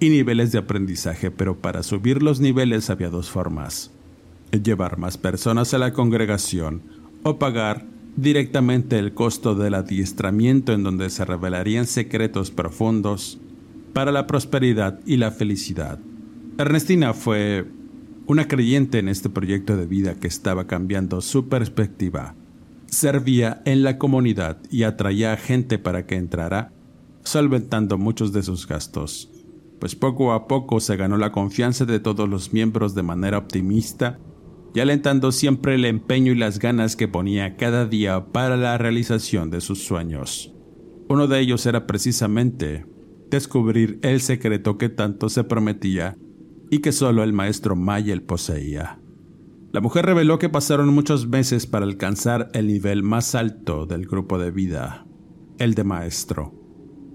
y 0.00 0.10
niveles 0.10 0.52
de 0.52 0.58
aprendizaje, 0.58 1.30
pero 1.30 1.56
para 1.56 1.82
subir 1.82 2.22
los 2.22 2.40
niveles 2.40 2.90
había 2.90 3.10
dos 3.10 3.30
formas. 3.30 3.90
Llevar 4.52 4.98
más 4.98 5.18
personas 5.18 5.74
a 5.74 5.78
la 5.78 5.92
congregación 5.92 6.82
o 7.22 7.38
pagar 7.38 7.84
directamente 8.16 8.98
el 8.98 9.14
costo 9.14 9.54
del 9.54 9.74
adiestramiento 9.74 10.72
en 10.72 10.82
donde 10.82 11.10
se 11.10 11.24
revelarían 11.24 11.86
secretos 11.86 12.50
profundos 12.50 13.38
para 13.92 14.12
la 14.12 14.26
prosperidad 14.26 15.00
y 15.06 15.16
la 15.16 15.30
felicidad. 15.30 15.98
Ernestina 16.58 17.14
fue 17.14 17.66
una 18.26 18.48
creyente 18.48 18.98
en 18.98 19.08
este 19.08 19.28
proyecto 19.28 19.76
de 19.76 19.86
vida 19.86 20.14
que 20.14 20.26
estaba 20.26 20.66
cambiando 20.66 21.20
su 21.20 21.48
perspectiva. 21.48 22.34
Servía 22.86 23.62
en 23.64 23.82
la 23.82 23.98
comunidad 23.98 24.58
y 24.70 24.82
atraía 24.82 25.32
a 25.32 25.36
gente 25.36 25.78
para 25.78 26.06
que 26.06 26.16
entrara 26.16 26.72
solventando 27.28 27.98
muchos 27.98 28.32
de 28.32 28.42
sus 28.42 28.66
gastos, 28.66 29.30
pues 29.78 29.94
poco 29.94 30.32
a 30.32 30.48
poco 30.48 30.80
se 30.80 30.96
ganó 30.96 31.16
la 31.16 31.30
confianza 31.30 31.84
de 31.84 32.00
todos 32.00 32.28
los 32.28 32.52
miembros 32.52 32.94
de 32.94 33.02
manera 33.02 33.38
optimista 33.38 34.18
y 34.74 34.80
alentando 34.80 35.30
siempre 35.32 35.74
el 35.74 35.84
empeño 35.84 36.32
y 36.32 36.36
las 36.36 36.58
ganas 36.58 36.96
que 36.96 37.08
ponía 37.08 37.56
cada 37.56 37.86
día 37.86 38.26
para 38.32 38.56
la 38.56 38.76
realización 38.78 39.50
de 39.50 39.60
sus 39.60 39.84
sueños. 39.84 40.52
Uno 41.08 41.26
de 41.26 41.40
ellos 41.40 41.64
era 41.66 41.86
precisamente 41.86 42.86
descubrir 43.30 43.98
el 44.02 44.20
secreto 44.20 44.78
que 44.78 44.88
tanto 44.88 45.28
se 45.28 45.44
prometía 45.44 46.16
y 46.70 46.80
que 46.80 46.92
solo 46.92 47.22
el 47.22 47.32
maestro 47.32 47.76
Mayel 47.76 48.22
poseía. 48.22 49.00
La 49.72 49.80
mujer 49.80 50.06
reveló 50.06 50.38
que 50.38 50.48
pasaron 50.48 50.88
muchos 50.88 51.28
meses 51.28 51.66
para 51.66 51.84
alcanzar 51.84 52.50
el 52.52 52.66
nivel 52.66 53.02
más 53.02 53.34
alto 53.34 53.86
del 53.86 54.06
grupo 54.06 54.38
de 54.38 54.50
vida, 54.50 55.06
el 55.58 55.74
de 55.74 55.84
maestro 55.84 56.67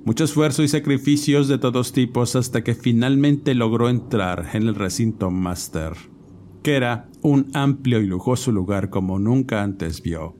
mucho 0.06 0.26
esfuerzo 0.26 0.64
y 0.64 0.68
sacrificios 0.68 1.48
de 1.48 1.58
todos 1.58 1.94
tipos 1.94 2.36
hasta 2.36 2.64
que 2.64 2.76
finalmente 2.76 3.56
logró 3.56 3.90
entrar 3.90 4.50
en 4.54 4.64
el 4.64 4.76
recinto 4.76 5.32
Master, 5.32 5.94
que 6.62 6.76
era 6.76 7.10
un 7.22 7.50
amplio 7.54 8.02
y 8.02 8.08
lujoso 8.08 8.52
lugar 8.52 8.90
como 8.90 9.18
nunca 9.18 9.64
antes 9.64 10.02
vio, 10.02 10.36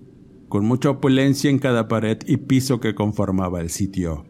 con 0.50 0.66
mucha 0.66 0.90
opulencia 0.90 1.50
en 1.50 1.60
cada 1.60 1.88
pared 1.88 2.18
y 2.28 2.38
piso 2.38 2.82
que 2.82 2.94
conformaba 2.94 3.62
el 3.62 3.70
sitio. 3.70 4.26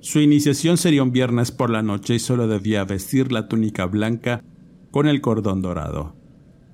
Su 0.00 0.18
iniciación 0.18 0.76
sería 0.76 1.04
un 1.04 1.12
viernes 1.12 1.52
por 1.52 1.70
la 1.70 1.82
noche 1.82 2.16
y 2.16 2.18
solo 2.18 2.48
debía 2.48 2.82
vestir 2.84 3.30
la 3.30 3.46
túnica 3.46 3.86
blanca 3.86 4.42
con 4.90 5.06
el 5.06 5.20
cordón 5.20 5.62
dorado. 5.62 6.16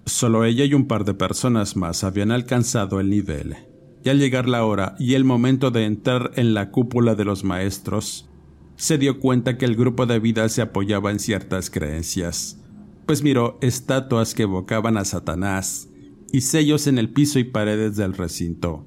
Solo 0.06 0.46
ella 0.46 0.64
y 0.64 0.72
un 0.72 0.86
par 0.86 1.04
de 1.04 1.12
personas 1.12 1.76
más 1.76 2.04
habían 2.04 2.30
alcanzado 2.30 3.00
el 3.00 3.10
nivel 3.10 3.67
y 4.04 4.08
al 4.08 4.18
llegar 4.18 4.48
la 4.48 4.64
hora 4.64 4.94
y 4.98 5.14
el 5.14 5.24
momento 5.24 5.70
de 5.70 5.84
entrar 5.84 6.32
en 6.36 6.54
la 6.54 6.70
cúpula 6.70 7.14
de 7.14 7.24
los 7.24 7.44
maestros, 7.44 8.28
se 8.76 8.96
dio 8.96 9.18
cuenta 9.18 9.58
que 9.58 9.64
el 9.64 9.74
grupo 9.74 10.06
de 10.06 10.20
vida 10.20 10.48
se 10.48 10.62
apoyaba 10.62 11.10
en 11.10 11.18
ciertas 11.18 11.68
creencias, 11.68 12.60
pues 13.06 13.22
miró 13.22 13.58
estatuas 13.60 14.34
que 14.34 14.44
evocaban 14.44 14.96
a 14.96 15.04
Satanás 15.04 15.88
y 16.32 16.42
sellos 16.42 16.86
en 16.86 16.98
el 16.98 17.10
piso 17.10 17.38
y 17.38 17.44
paredes 17.44 17.96
del 17.96 18.14
recinto. 18.14 18.86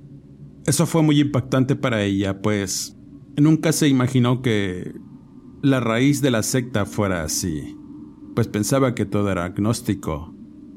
Eso 0.66 0.86
fue 0.86 1.02
muy 1.02 1.20
impactante 1.20 1.76
para 1.76 2.04
ella, 2.04 2.42
pues 2.42 2.96
nunca 3.36 3.72
se 3.72 3.88
imaginó 3.88 4.42
que 4.42 4.94
la 5.62 5.80
raíz 5.80 6.22
de 6.22 6.32
la 6.32 6.44
secta 6.44 6.86
fuera 6.86 7.24
así, 7.24 7.76
pues 8.36 8.48
pensaba 8.48 8.96
que 8.96 9.06
todo 9.06 9.32
era 9.32 9.46
agnóstico, 9.46 10.31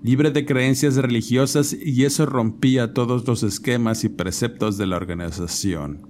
libre 0.05 0.31
de 0.31 0.45
creencias 0.45 0.97
religiosas 0.97 1.73
y 1.73 2.05
eso 2.05 2.27
rompía 2.27 2.93
todos 2.93 3.27
los 3.27 3.43
esquemas 3.43 4.05
y 4.05 4.11
preceptos 4.11 4.77
de 4.77 4.87
la 4.87 4.97
organización. 4.97 6.07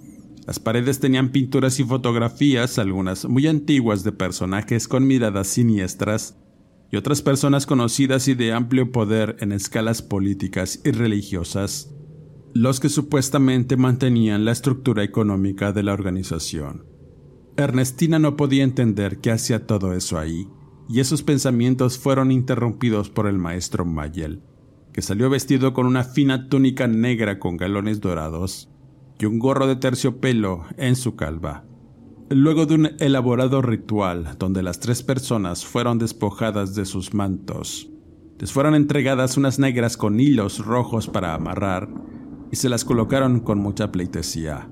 Las 0.48 0.58
paredes 0.58 0.98
tenían 0.98 1.30
pinturas 1.30 1.78
y 1.78 1.84
fotografías, 1.84 2.80
algunas 2.80 3.24
muy 3.24 3.46
antiguas 3.46 4.02
de 4.02 4.10
personajes 4.10 4.88
con 4.88 5.06
miradas 5.06 5.46
siniestras 5.46 6.36
y 6.90 6.96
otras 6.96 7.22
personas 7.22 7.66
conocidas 7.66 8.26
y 8.26 8.34
de 8.34 8.52
amplio 8.52 8.90
poder 8.90 9.36
en 9.38 9.52
escalas 9.52 10.02
políticas 10.02 10.80
y 10.84 10.90
religiosas, 10.90 11.94
los 12.52 12.80
que 12.80 12.88
supuestamente 12.88 13.76
mantenían 13.76 14.44
la 14.44 14.50
estructura 14.50 15.04
económica 15.04 15.72
de 15.72 15.84
la 15.84 15.92
organización. 15.92 16.84
Ernestina 17.56 18.18
no 18.18 18.36
podía 18.36 18.64
entender 18.64 19.18
qué 19.18 19.30
hacía 19.30 19.68
todo 19.68 19.92
eso 19.92 20.18
ahí, 20.18 20.48
y 20.88 21.00
esos 21.00 21.22
pensamientos 21.22 21.98
fueron 21.98 22.30
interrumpidos 22.30 23.10
por 23.10 23.26
el 23.26 23.38
maestro 23.38 23.84
Mayel, 23.84 24.42
que 24.92 25.02
salió 25.02 25.30
vestido 25.30 25.72
con 25.72 25.86
una 25.86 26.04
fina 26.04 26.48
túnica 26.48 26.86
negra 26.86 27.38
con 27.38 27.56
galones 27.56 28.00
dorados 28.00 28.70
y 29.18 29.26
un 29.26 29.38
gorro 29.38 29.66
de 29.66 29.76
terciopelo 29.76 30.64
en 30.76 30.96
su 30.96 31.16
calva. 31.16 31.64
Luego 32.30 32.66
de 32.66 32.74
un 32.74 32.90
elaborado 33.00 33.62
ritual 33.62 34.36
donde 34.38 34.62
las 34.62 34.80
tres 34.80 35.02
personas 35.02 35.64
fueron 35.64 35.98
despojadas 35.98 36.74
de 36.74 36.84
sus 36.84 37.14
mantos, 37.14 37.90
les 38.38 38.52
fueron 38.52 38.74
entregadas 38.74 39.36
unas 39.36 39.58
negras 39.58 39.96
con 39.96 40.20
hilos 40.20 40.64
rojos 40.64 41.06
para 41.08 41.34
amarrar 41.34 41.88
y 42.50 42.56
se 42.56 42.68
las 42.68 42.84
colocaron 42.84 43.40
con 43.40 43.58
mucha 43.58 43.90
pleitesía. 43.90 44.68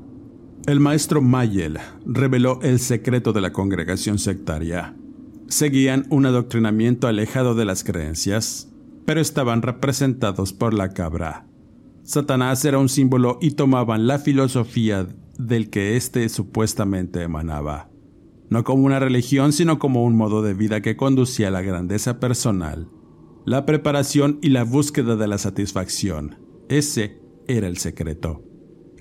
El 0.66 0.78
maestro 0.78 1.22
Mayel 1.22 1.78
reveló 2.04 2.60
el 2.62 2.78
secreto 2.78 3.32
de 3.32 3.40
la 3.40 3.52
congregación 3.52 4.18
sectaria 4.18 4.94
seguían 5.48 6.06
un 6.10 6.26
adoctrinamiento 6.26 7.06
alejado 7.06 7.54
de 7.54 7.64
las 7.64 7.84
creencias, 7.84 8.70
pero 9.04 9.20
estaban 9.20 9.62
representados 9.62 10.52
por 10.52 10.74
la 10.74 10.90
cabra. 10.90 11.46
Satanás 12.04 12.64
era 12.64 12.78
un 12.78 12.88
símbolo 12.88 13.38
y 13.40 13.52
tomaban 13.52 14.06
la 14.06 14.18
filosofía 14.18 15.06
del 15.38 15.70
que 15.70 15.96
éste 15.96 16.28
supuestamente 16.28 17.22
emanaba, 17.22 17.90
no 18.50 18.64
como 18.64 18.84
una 18.84 18.98
religión, 18.98 19.52
sino 19.52 19.78
como 19.78 20.04
un 20.04 20.16
modo 20.16 20.42
de 20.42 20.54
vida 20.54 20.82
que 20.82 20.96
conducía 20.96 21.48
a 21.48 21.52
la 21.52 21.62
grandeza 21.62 22.20
personal, 22.20 22.88
la 23.44 23.66
preparación 23.66 24.38
y 24.42 24.50
la 24.50 24.64
búsqueda 24.64 25.16
de 25.16 25.28
la 25.28 25.38
satisfacción. 25.38 26.36
Ese 26.68 27.20
era 27.48 27.66
el 27.66 27.76
secreto. 27.76 28.42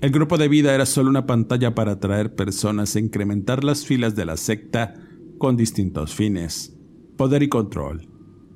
El 0.00 0.10
grupo 0.10 0.36
de 0.36 0.48
vida 0.48 0.74
era 0.74 0.84
solo 0.84 1.10
una 1.10 1.26
pantalla 1.26 1.74
para 1.74 1.92
atraer 1.92 2.34
personas 2.34 2.96
e 2.96 3.00
incrementar 3.00 3.62
las 3.62 3.86
filas 3.86 4.16
de 4.16 4.24
la 4.24 4.36
secta 4.36 4.94
con 5.42 5.56
distintos 5.56 6.14
fines. 6.14 6.72
Poder 7.16 7.42
y 7.42 7.48
control, 7.48 8.08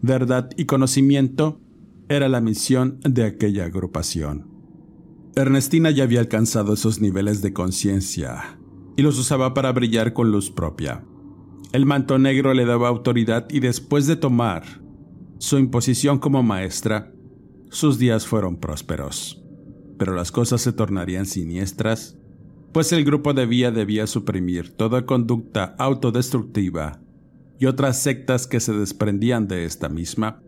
verdad 0.02 0.50
y 0.56 0.66
conocimiento 0.66 1.60
era 2.08 2.28
la 2.28 2.40
misión 2.40 3.00
de 3.02 3.24
aquella 3.24 3.64
agrupación. 3.64 4.46
Ernestina 5.34 5.90
ya 5.90 6.04
había 6.04 6.20
alcanzado 6.20 6.74
esos 6.74 7.00
niveles 7.00 7.42
de 7.42 7.52
conciencia 7.52 8.60
y 8.96 9.02
los 9.02 9.18
usaba 9.18 9.52
para 9.52 9.72
brillar 9.72 10.12
con 10.12 10.30
luz 10.30 10.52
propia. 10.52 11.04
El 11.72 11.86
manto 11.86 12.20
negro 12.20 12.54
le 12.54 12.64
daba 12.64 12.86
autoridad 12.86 13.48
y 13.50 13.58
después 13.58 14.06
de 14.06 14.14
tomar 14.14 14.62
su 15.38 15.58
imposición 15.58 16.20
como 16.20 16.44
maestra, 16.44 17.12
sus 17.68 17.98
días 17.98 18.28
fueron 18.28 18.58
prósperos. 18.58 19.42
Pero 19.98 20.14
las 20.14 20.30
cosas 20.30 20.60
se 20.60 20.72
tornarían 20.72 21.26
siniestras, 21.26 22.16
pues 22.76 22.92
el 22.92 23.06
grupo 23.06 23.32
de 23.32 23.46
Vía 23.46 23.70
debía 23.70 24.06
suprimir 24.06 24.68
toda 24.68 25.06
conducta 25.06 25.74
autodestructiva 25.78 27.00
y 27.58 27.64
otras 27.64 28.02
sectas 28.02 28.46
que 28.46 28.60
se 28.60 28.74
desprendían 28.74 29.48
de 29.48 29.64
esta 29.64 29.88
misma, 29.88 30.42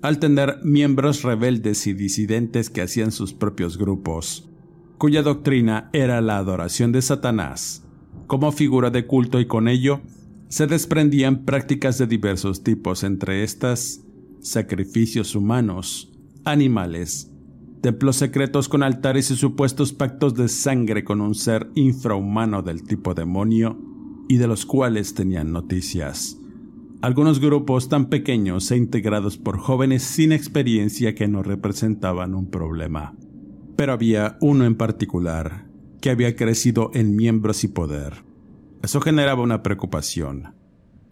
al 0.00 0.18
tener 0.18 0.60
miembros 0.62 1.22
rebeldes 1.22 1.86
y 1.86 1.92
disidentes 1.92 2.70
que 2.70 2.80
hacían 2.80 3.12
sus 3.12 3.34
propios 3.34 3.76
grupos, 3.76 4.48
cuya 4.96 5.20
doctrina 5.20 5.90
era 5.92 6.22
la 6.22 6.38
adoración 6.38 6.90
de 6.90 7.02
Satanás. 7.02 7.84
Como 8.28 8.50
figura 8.50 8.88
de 8.88 9.06
culto 9.06 9.38
y 9.38 9.44
con 9.44 9.68
ello 9.68 10.00
se 10.48 10.66
desprendían 10.66 11.44
prácticas 11.44 11.98
de 11.98 12.06
diversos 12.06 12.64
tipos, 12.64 13.04
entre 13.04 13.42
estas 13.42 14.00
sacrificios 14.40 15.34
humanos, 15.34 16.10
animales, 16.46 17.30
templos 17.84 18.16
secretos 18.16 18.70
con 18.70 18.82
altares 18.82 19.30
y 19.30 19.36
supuestos 19.36 19.92
pactos 19.92 20.34
de 20.34 20.48
sangre 20.48 21.04
con 21.04 21.20
un 21.20 21.34
ser 21.34 21.68
infrahumano 21.74 22.62
del 22.62 22.82
tipo 22.82 23.12
demonio 23.12 23.78
y 24.26 24.38
de 24.38 24.46
los 24.46 24.64
cuales 24.64 25.12
tenían 25.12 25.52
noticias 25.52 26.38
algunos 27.02 27.38
grupos 27.38 27.90
tan 27.90 28.06
pequeños 28.06 28.70
e 28.70 28.78
integrados 28.78 29.36
por 29.36 29.58
jóvenes 29.58 30.02
sin 30.02 30.32
experiencia 30.32 31.14
que 31.14 31.28
no 31.28 31.42
representaban 31.42 32.34
un 32.34 32.50
problema. 32.50 33.14
Pero 33.76 33.92
había 33.92 34.38
uno 34.40 34.64
en 34.64 34.74
particular 34.74 35.66
que 36.00 36.08
había 36.08 36.34
crecido 36.34 36.90
en 36.94 37.14
miembros 37.14 37.62
y 37.62 37.68
poder. 37.68 38.24
Eso 38.82 39.02
generaba 39.02 39.42
una 39.42 39.62
preocupación. 39.62 40.54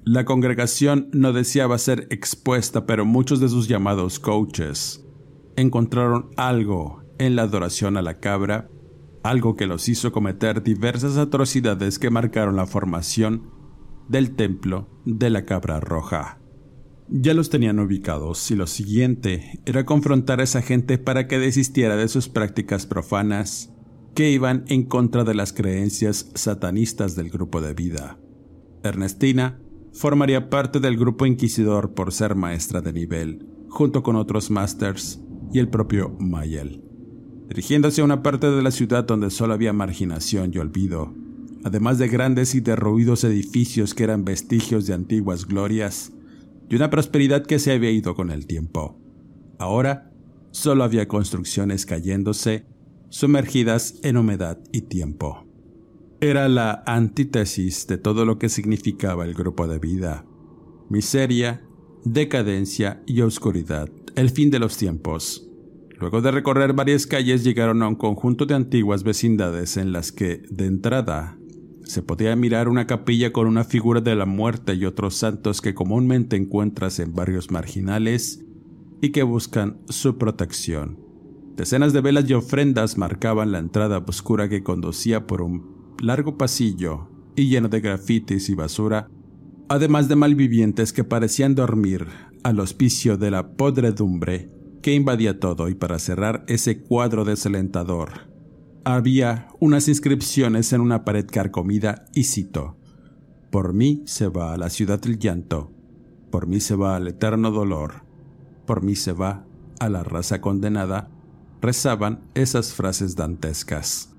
La 0.02 0.24
congregación 0.24 1.10
no 1.12 1.34
deseaba 1.34 1.76
ser 1.76 2.06
expuesta, 2.08 2.86
pero 2.86 3.04
muchos 3.04 3.40
de 3.40 3.50
sus 3.50 3.68
llamados 3.68 4.18
coaches 4.18 5.04
encontraron 5.56 6.30
algo 6.36 7.02
en 7.18 7.36
la 7.36 7.42
adoración 7.42 7.96
a 7.96 8.02
la 8.02 8.18
cabra, 8.18 8.68
algo 9.22 9.56
que 9.56 9.66
los 9.66 9.88
hizo 9.88 10.12
cometer 10.12 10.62
diversas 10.62 11.16
atrocidades 11.16 11.98
que 11.98 12.10
marcaron 12.10 12.56
la 12.56 12.66
formación 12.66 13.50
del 14.08 14.34
templo 14.34 14.88
de 15.04 15.30
la 15.30 15.44
cabra 15.44 15.80
roja. 15.80 16.38
Ya 17.08 17.34
los 17.34 17.50
tenían 17.50 17.78
ubicados 17.78 18.50
y 18.50 18.56
lo 18.56 18.66
siguiente 18.66 19.60
era 19.66 19.84
confrontar 19.84 20.40
a 20.40 20.44
esa 20.44 20.62
gente 20.62 20.98
para 20.98 21.28
que 21.28 21.38
desistiera 21.38 21.96
de 21.96 22.08
sus 22.08 22.28
prácticas 22.28 22.86
profanas 22.86 23.70
que 24.14 24.30
iban 24.30 24.64
en 24.68 24.84
contra 24.84 25.24
de 25.24 25.34
las 25.34 25.52
creencias 25.52 26.30
satanistas 26.34 27.14
del 27.14 27.30
grupo 27.30 27.60
de 27.60 27.74
vida. 27.74 28.18
Ernestina 28.82 29.60
formaría 29.92 30.48
parte 30.50 30.80
del 30.80 30.96
grupo 30.96 31.26
inquisidor 31.26 31.94
por 31.94 32.12
ser 32.12 32.34
maestra 32.34 32.80
de 32.80 32.92
nivel, 32.92 33.46
junto 33.68 34.02
con 34.02 34.16
otros 34.16 34.50
masters 34.50 35.20
y 35.52 35.58
el 35.58 35.68
propio 35.68 36.16
Mayel. 36.18 36.82
Dirigiéndose 37.48 38.00
a 38.00 38.04
una 38.04 38.22
parte 38.22 38.50
de 38.50 38.62
la 38.62 38.70
ciudad 38.70 39.04
donde 39.04 39.30
solo 39.30 39.52
había 39.52 39.72
marginación 39.72 40.52
y 40.54 40.58
olvido, 40.58 41.14
además 41.64 41.98
de 41.98 42.08
grandes 42.08 42.54
y 42.54 42.60
derruidos 42.60 43.24
edificios 43.24 43.94
que 43.94 44.04
eran 44.04 44.24
vestigios 44.24 44.86
de 44.86 44.94
antiguas 44.94 45.46
glorias, 45.46 46.12
y 46.68 46.76
una 46.76 46.90
prosperidad 46.90 47.44
que 47.44 47.58
se 47.58 47.72
había 47.72 47.90
ido 47.90 48.14
con 48.14 48.30
el 48.30 48.46
tiempo. 48.46 48.98
Ahora 49.58 50.10
solo 50.52 50.84
había 50.84 51.08
construcciones 51.08 51.84
cayéndose, 51.86 52.66
sumergidas 53.10 53.96
en 54.02 54.16
humedad 54.16 54.58
y 54.72 54.82
tiempo. 54.82 55.46
Era 56.20 56.48
la 56.48 56.82
antítesis 56.86 57.86
de 57.86 57.98
todo 57.98 58.24
lo 58.24 58.38
que 58.38 58.48
significaba 58.48 59.24
el 59.24 59.34
grupo 59.34 59.66
de 59.66 59.78
vida. 59.78 60.24
Miseria, 60.88 61.62
decadencia 62.04 63.02
y 63.06 63.20
oscuridad, 63.20 63.88
el 64.16 64.30
fin 64.30 64.50
de 64.50 64.58
los 64.58 64.76
tiempos. 64.76 65.48
Luego 65.98 66.20
de 66.20 66.30
recorrer 66.30 66.72
varias 66.72 67.06
calles 67.06 67.44
llegaron 67.44 67.82
a 67.82 67.88
un 67.88 67.94
conjunto 67.94 68.44
de 68.44 68.54
antiguas 68.54 69.04
vecindades 69.04 69.76
en 69.76 69.92
las 69.92 70.10
que, 70.12 70.42
de 70.50 70.66
entrada, 70.66 71.38
se 71.84 72.02
podía 72.02 72.34
mirar 72.36 72.68
una 72.68 72.86
capilla 72.86 73.32
con 73.32 73.46
una 73.46 73.64
figura 73.64 74.00
de 74.00 74.14
la 74.14 74.26
muerte 74.26 74.74
y 74.74 74.84
otros 74.84 75.14
santos 75.14 75.60
que 75.60 75.74
comúnmente 75.74 76.36
encuentras 76.36 76.98
en 76.98 77.14
barrios 77.14 77.50
marginales 77.50 78.44
y 79.00 79.10
que 79.10 79.22
buscan 79.22 79.78
su 79.88 80.18
protección. 80.18 80.98
Decenas 81.56 81.92
de 81.92 82.00
velas 82.00 82.28
y 82.28 82.34
ofrendas 82.34 82.96
marcaban 82.96 83.52
la 83.52 83.58
entrada 83.58 83.98
oscura 84.06 84.48
que 84.48 84.62
conducía 84.62 85.26
por 85.26 85.42
un 85.42 85.94
largo 86.00 86.36
pasillo 86.38 87.08
y 87.36 87.48
lleno 87.48 87.68
de 87.68 87.80
grafitis 87.80 88.48
y 88.48 88.54
basura, 88.54 89.08
además 89.68 90.08
de 90.08 90.16
malvivientes 90.16 90.92
que 90.92 91.04
parecían 91.04 91.54
dormir 91.54 92.08
al 92.42 92.60
hospicio 92.60 93.16
de 93.16 93.30
la 93.30 93.52
podredumbre 93.52 94.50
que 94.82 94.94
invadía 94.94 95.38
todo 95.38 95.68
y 95.68 95.74
para 95.74 95.98
cerrar 95.98 96.44
ese 96.48 96.80
cuadro 96.80 97.24
desalentador 97.24 98.32
había 98.84 99.48
unas 99.60 99.88
inscripciones 99.88 100.72
en 100.72 100.80
una 100.80 101.04
pared 101.04 101.26
carcomida 101.30 102.06
y 102.14 102.24
cito, 102.24 102.76
Por 103.50 103.74
mí 103.74 104.02
se 104.06 104.28
va 104.28 104.54
a 104.54 104.56
la 104.56 104.70
ciudad 104.70 105.00
del 105.00 105.18
llanto, 105.18 105.70
por 106.30 106.46
mí 106.46 106.60
se 106.60 106.74
va 106.74 106.96
al 106.96 107.08
eterno 107.08 107.50
dolor, 107.50 108.04
por 108.66 108.82
mí 108.82 108.96
se 108.96 109.12
va 109.12 109.44
a 109.78 109.88
la 109.88 110.02
raza 110.02 110.40
condenada, 110.40 111.10
rezaban 111.60 112.24
esas 112.34 112.72
frases 112.72 113.14
dantescas. 113.14 114.14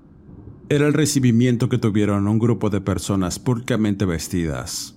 Era 0.68 0.86
el 0.86 0.94
recibimiento 0.94 1.68
que 1.68 1.78
tuvieron 1.78 2.26
un 2.26 2.38
grupo 2.38 2.70
de 2.70 2.80
personas 2.80 3.38
pulcamente 3.38 4.06
vestidas, 4.06 4.93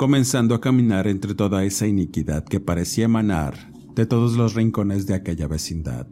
comenzando 0.00 0.54
a 0.54 0.62
caminar 0.62 1.06
entre 1.08 1.34
toda 1.34 1.62
esa 1.62 1.86
iniquidad 1.86 2.46
que 2.46 2.58
parecía 2.58 3.04
emanar 3.04 3.70
de 3.94 4.06
todos 4.06 4.34
los 4.34 4.54
rincones 4.54 5.06
de 5.06 5.12
aquella 5.12 5.46
vecindad. 5.46 6.06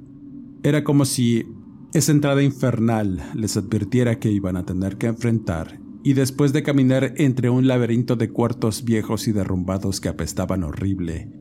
Era 0.62 0.84
como 0.84 1.06
si 1.06 1.46
esa 1.94 2.12
entrada 2.12 2.42
infernal 2.42 3.22
les 3.34 3.56
advirtiera 3.56 4.18
que 4.18 4.30
iban 4.30 4.58
a 4.58 4.66
tener 4.66 4.98
que 4.98 5.06
enfrentar, 5.06 5.80
y 6.04 6.12
después 6.12 6.52
de 6.52 6.62
caminar 6.62 7.14
entre 7.16 7.48
un 7.48 7.66
laberinto 7.66 8.14
de 8.16 8.30
cuartos 8.30 8.84
viejos 8.84 9.26
y 9.26 9.32
derrumbados 9.32 10.02
que 10.02 10.10
apestaban 10.10 10.64
horrible, 10.64 11.32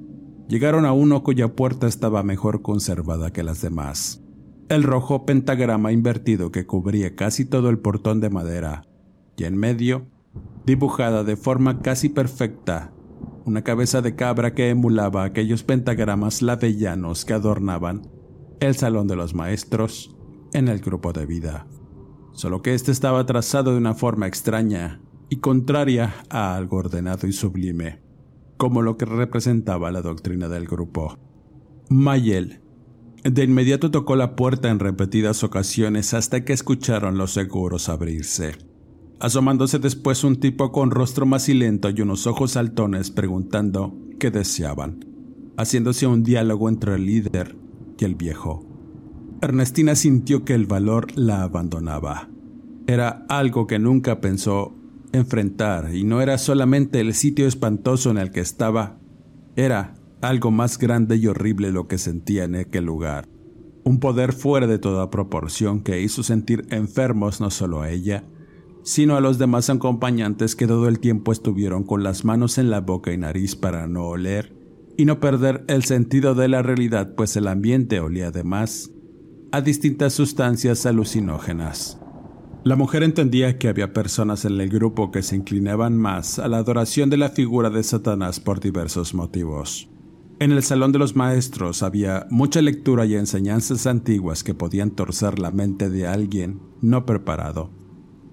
llegaron 0.48 0.86
a 0.86 0.94
uno 0.94 1.24
cuya 1.24 1.54
puerta 1.54 1.86
estaba 1.86 2.24
mejor 2.24 2.62
conservada 2.62 3.34
que 3.34 3.44
las 3.44 3.62
demás. 3.62 4.24
El 4.70 4.84
rojo 4.84 5.26
pentagrama 5.26 5.92
invertido 5.92 6.50
que 6.54 6.66
cubría 6.66 7.14
casi 7.14 7.44
todo 7.44 7.70
el 7.70 7.80
portón 7.80 8.22
de 8.22 8.30
madera, 8.30 8.88
y 9.36 9.44
en 9.44 9.58
medio, 9.58 10.08
dibujada 10.66 11.24
de 11.24 11.36
forma 11.36 11.82
casi 11.82 12.10
perfecta, 12.10 12.92
una 13.46 13.64
cabeza 13.64 14.02
de 14.02 14.16
cabra 14.16 14.54
que 14.54 14.70
emulaba 14.70 15.24
aquellos 15.24 15.64
pentagramas 15.64 16.42
lavellanos 16.42 17.24
que 17.26 17.34
adornaban 17.34 18.02
el 18.60 18.76
salón 18.76 19.08
de 19.08 19.16
los 19.16 19.34
maestros 19.34 20.16
en 20.54 20.68
el 20.68 20.80
grupo 20.80 21.14
de 21.14 21.26
vida, 21.26 21.68
solo 22.34 22.62
que 22.62 22.74
este 22.74 22.92
estaba 22.92 23.26
trazado 23.26 23.72
de 23.72 23.78
una 23.78 23.94
forma 23.94 24.28
extraña 24.28 25.02
y 25.30 25.38
contraria 25.38 26.14
a 26.30 26.56
algo 26.56 26.78
ordenado 26.78 27.28
y 27.28 27.34
sublime, 27.34 28.02
como 28.58 28.82
lo 28.82 28.98
que 28.98 29.06
representaba 29.06 29.92
la 29.92 30.02
doctrina 30.02 30.50
del 30.50 30.68
grupo. 30.68 31.18
Mayel 31.90 32.62
de 33.24 33.44
inmediato 33.44 33.92
tocó 33.92 34.16
la 34.16 34.36
puerta 34.36 34.70
en 34.70 34.80
repetidas 34.80 35.44
ocasiones 35.44 36.14
hasta 36.14 36.46
que 36.46 36.54
escucharon 36.54 37.18
los 37.18 37.34
seguros 37.34 37.90
abrirse, 37.90 38.56
asomándose 39.20 39.80
después 39.80 40.24
un 40.24 40.40
tipo 40.40 40.72
con 40.72 40.92
rostro 40.92 41.26
macilento 41.26 41.90
y 41.90 42.02
unos 42.02 42.28
ojos 42.28 42.52
saltones 42.52 43.12
preguntando 43.12 43.96
qué 44.20 44.32
deseaban, 44.32 45.06
haciéndose 45.58 46.08
un 46.08 46.24
diálogo 46.24 46.70
entre 46.70 46.96
el 46.96 47.06
líder 47.06 47.56
y 47.98 48.06
el 48.06 48.16
viejo. 48.16 48.66
Ernestina 49.42 49.96
sintió 49.96 50.46
que 50.46 50.54
el 50.54 50.66
valor 50.66 51.16
la 51.16 51.44
abandonaba. 51.44 52.30
Era 52.88 53.26
algo 53.30 53.68
que 53.68 53.80
nunca 53.80 54.22
pensó 54.22 54.74
enfrentar 55.12 55.94
y 55.94 56.04
no 56.04 56.22
era 56.22 56.38
solamente 56.38 57.00
el 57.00 57.14
sitio 57.14 57.48
espantoso 57.48 58.12
en 58.12 58.18
el 58.18 58.32
que 58.32 58.40
estaba, 58.40 58.98
era 59.56 59.96
algo 60.22 60.52
más 60.52 60.78
grande 60.78 61.18
y 61.18 61.28
horrible 61.28 61.72
lo 61.72 61.88
que 61.88 61.98
sentía 61.98 62.44
en 62.44 62.56
aquel 62.56 62.86
lugar. 62.86 63.28
Un 63.84 64.00
poder 64.00 64.34
fuera 64.34 64.68
de 64.68 64.80
toda 64.80 65.10
proporción 65.10 65.82
que 65.82 66.02
hizo 66.02 66.24
sentir 66.24 66.66
enfermos 66.72 67.40
no 67.40 67.50
solo 67.50 67.82
a 67.82 67.90
ella, 67.90 68.24
sino 68.88 69.18
a 69.18 69.22
los 69.22 69.38
demás 69.38 69.70
acompañantes 69.70 70.56
que 70.56 70.66
todo 70.66 70.88
el 70.88 71.00
tiempo 71.00 71.34
estuvieron 71.34 71.84
con 71.84 72.04
las 72.04 72.24
manos 72.24 72.58
en 72.58 72.70
la 72.70 72.80
boca 72.80 73.12
y 73.12 73.18
nariz 73.18 73.58
para 73.58 73.86
no 73.86 74.08
oler 74.08 74.56
y 74.96 75.04
no 75.04 75.20
perder 75.20 75.66
el 75.68 75.84
sentido 75.84 76.36
de 76.36 76.48
la 76.48 76.62
realidad, 76.62 77.14
pues 77.14 77.36
el 77.36 77.50
ambiente 77.50 78.00
olía 78.00 78.28
además 78.28 78.90
a 79.52 79.60
distintas 79.60 80.14
sustancias 80.14 80.86
alucinógenas. 80.86 82.00
La 82.64 82.78
mujer 82.78 83.04
entendía 83.04 83.58
que 83.60 83.68
había 83.68 83.92
personas 83.92 84.46
en 84.46 84.58
el 84.58 84.70
grupo 84.70 85.12
que 85.12 85.22
se 85.22 85.36
inclinaban 85.36 85.98
más 85.98 86.40
a 86.40 86.48
la 86.48 86.60
adoración 86.60 87.10
de 87.10 87.18
la 87.18 87.28
figura 87.28 87.70
de 87.70 87.84
Satanás 87.84 88.40
por 88.40 88.62
diversos 88.62 89.14
motivos. 89.14 89.90
En 90.40 90.54
el 90.54 90.64
salón 90.64 90.94
de 90.94 91.00
los 91.00 91.14
maestros 91.14 91.84
había 91.84 92.26
mucha 92.30 92.62
lectura 92.62 93.06
y 93.06 93.16
enseñanzas 93.16 93.86
antiguas 93.86 94.46
que 94.46 94.54
podían 94.54 94.92
torcer 94.92 95.40
la 95.40 95.52
mente 95.52 95.90
de 95.90 96.08
alguien 96.08 96.62
no 96.80 97.06
preparado. 97.06 97.87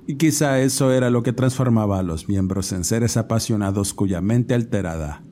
Y 0.06 0.16
quizá 0.16 0.60
eso 0.60 0.92
era 0.92 1.10
lo 1.10 1.22
que 1.22 1.32
transformaba 1.32 1.98
a 1.98 2.02
los 2.02 2.28
miembros 2.28 2.72
en 2.72 2.84
seres 2.84 3.16
apasionados 3.16 3.94
cuya 3.94 4.20
mente 4.20 4.54
alterada 4.54 5.24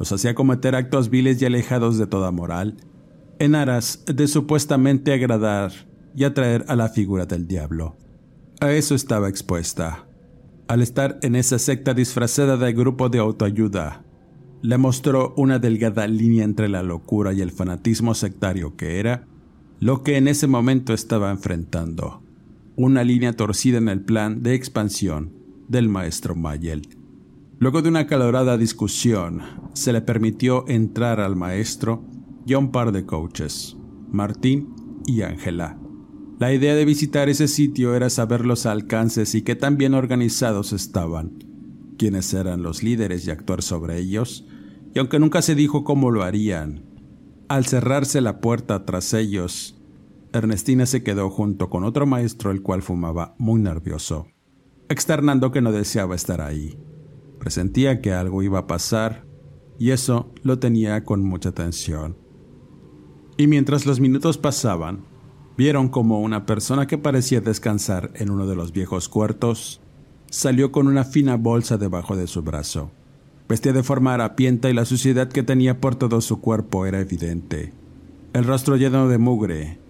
los 0.00 0.10
hacía 0.12 0.34
cometer 0.34 0.74
actos 0.74 1.10
viles 1.10 1.42
y 1.42 1.44
alejados 1.44 1.98
de 1.98 2.06
toda 2.06 2.30
moral, 2.30 2.78
en 3.38 3.54
aras 3.54 4.02
de 4.06 4.26
supuestamente 4.28 5.12
agradar 5.12 5.72
y 6.16 6.24
atraer 6.24 6.64
a 6.68 6.74
la 6.74 6.88
figura 6.88 7.26
del 7.26 7.46
diablo. 7.46 7.98
A 8.60 8.72
eso 8.72 8.94
estaba 8.94 9.28
expuesta. 9.28 10.06
Al 10.68 10.80
estar 10.80 11.18
en 11.20 11.36
esa 11.36 11.58
secta 11.58 11.92
disfrazada 11.92 12.56
de 12.56 12.72
grupo 12.72 13.10
de 13.10 13.18
autoayuda, 13.18 14.02
le 14.62 14.78
mostró 14.78 15.34
una 15.36 15.58
delgada 15.58 16.06
línea 16.06 16.44
entre 16.44 16.70
la 16.70 16.82
locura 16.82 17.34
y 17.34 17.42
el 17.42 17.52
fanatismo 17.52 18.14
sectario 18.14 18.76
que 18.76 19.00
era 19.00 19.26
lo 19.80 20.02
que 20.02 20.16
en 20.16 20.28
ese 20.28 20.46
momento 20.46 20.94
estaba 20.94 21.30
enfrentando. 21.30 22.22
Una 22.82 23.04
línea 23.04 23.34
torcida 23.34 23.76
en 23.76 23.90
el 23.90 24.00
plan 24.00 24.42
de 24.42 24.54
expansión 24.54 25.34
del 25.68 25.90
maestro 25.90 26.34
Mayel. 26.34 26.88
Luego 27.58 27.82
de 27.82 27.90
una 27.90 28.06
calorada 28.06 28.56
discusión, 28.56 29.42
se 29.74 29.92
le 29.92 30.00
permitió 30.00 30.66
entrar 30.66 31.20
al 31.20 31.36
maestro 31.36 32.02
y 32.46 32.54
a 32.54 32.58
un 32.58 32.72
par 32.72 32.92
de 32.92 33.04
coaches, 33.04 33.76
Martín 34.10 34.74
y 35.06 35.20
Ángela. 35.20 35.78
La 36.38 36.54
idea 36.54 36.74
de 36.74 36.86
visitar 36.86 37.28
ese 37.28 37.48
sitio 37.48 37.94
era 37.94 38.08
saber 38.08 38.46
los 38.46 38.64
alcances 38.64 39.34
y 39.34 39.42
qué 39.42 39.56
tan 39.56 39.76
bien 39.76 39.92
organizados 39.92 40.72
estaban, 40.72 41.32
quiénes 41.98 42.32
eran 42.32 42.62
los 42.62 42.82
líderes 42.82 43.26
y 43.26 43.30
actuar 43.30 43.60
sobre 43.60 43.98
ellos, 43.98 44.46
y 44.94 45.00
aunque 45.00 45.18
nunca 45.18 45.42
se 45.42 45.54
dijo 45.54 45.84
cómo 45.84 46.10
lo 46.10 46.22
harían, 46.22 46.86
al 47.46 47.66
cerrarse 47.66 48.22
la 48.22 48.40
puerta 48.40 48.86
tras 48.86 49.12
ellos, 49.12 49.79
Ernestina 50.32 50.86
se 50.86 51.02
quedó 51.02 51.30
junto 51.30 51.70
con 51.70 51.84
otro 51.84 52.06
maestro 52.06 52.50
el 52.50 52.62
cual 52.62 52.82
fumaba 52.82 53.34
muy 53.38 53.60
nervioso, 53.60 54.28
externando 54.88 55.50
que 55.50 55.60
no 55.60 55.72
deseaba 55.72 56.14
estar 56.14 56.40
ahí. 56.40 56.78
Presentía 57.38 58.00
que 58.00 58.12
algo 58.12 58.42
iba 58.42 58.60
a 58.60 58.66
pasar 58.66 59.26
y 59.78 59.90
eso 59.90 60.32
lo 60.42 60.58
tenía 60.58 61.04
con 61.04 61.24
mucha 61.24 61.52
tensión. 61.52 62.16
Y 63.36 63.46
mientras 63.46 63.86
los 63.86 63.98
minutos 63.98 64.38
pasaban, 64.38 65.04
vieron 65.56 65.88
como 65.88 66.20
una 66.20 66.46
persona 66.46 66.86
que 66.86 66.98
parecía 66.98 67.40
descansar 67.40 68.10
en 68.14 68.30
uno 68.30 68.46
de 68.46 68.56
los 68.56 68.72
viejos 68.72 69.08
cuartos 69.08 69.80
salió 70.30 70.70
con 70.70 70.86
una 70.86 71.04
fina 71.04 71.36
bolsa 71.36 71.76
debajo 71.76 72.16
de 72.16 72.26
su 72.26 72.42
brazo. 72.42 72.92
Vestía 73.48 73.72
de 73.72 73.82
forma 73.82 74.14
harapienta 74.14 74.70
y 74.70 74.74
la 74.74 74.84
suciedad 74.84 75.28
que 75.28 75.42
tenía 75.42 75.80
por 75.80 75.96
todo 75.96 76.20
su 76.20 76.40
cuerpo 76.40 76.86
era 76.86 77.00
evidente. 77.00 77.72
El 78.32 78.44
rostro 78.44 78.76
lleno 78.76 79.08
de 79.08 79.18
mugre 79.18 79.80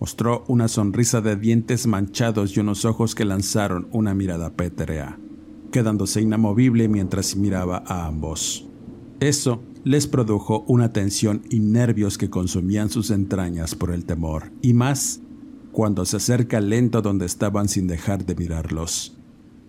mostró 0.00 0.44
una 0.48 0.66
sonrisa 0.66 1.20
de 1.20 1.36
dientes 1.36 1.86
manchados 1.86 2.56
y 2.56 2.60
unos 2.60 2.84
ojos 2.84 3.14
que 3.14 3.24
lanzaron 3.24 3.88
una 3.92 4.14
mirada 4.14 4.50
pétrea 4.50 5.18
quedándose 5.70 6.20
inamovible 6.20 6.88
mientras 6.88 7.36
miraba 7.36 7.82
a 7.86 8.06
ambos. 8.06 8.66
Eso 9.20 9.62
les 9.84 10.06
produjo 10.06 10.64
una 10.66 10.92
tensión 10.92 11.42
y 11.48 11.60
nervios 11.60 12.18
que 12.18 12.30
consumían 12.30 12.90
sus 12.90 13.10
entrañas 13.10 13.74
por 13.74 13.90
el 13.92 14.04
temor, 14.04 14.52
y 14.60 14.74
más 14.74 15.20
cuando 15.72 16.04
se 16.04 16.16
acerca 16.16 16.60
lento 16.60 17.00
donde 17.00 17.26
estaban 17.26 17.68
sin 17.68 17.86
dejar 17.86 18.26
de 18.26 18.34
mirarlos. 18.34 19.16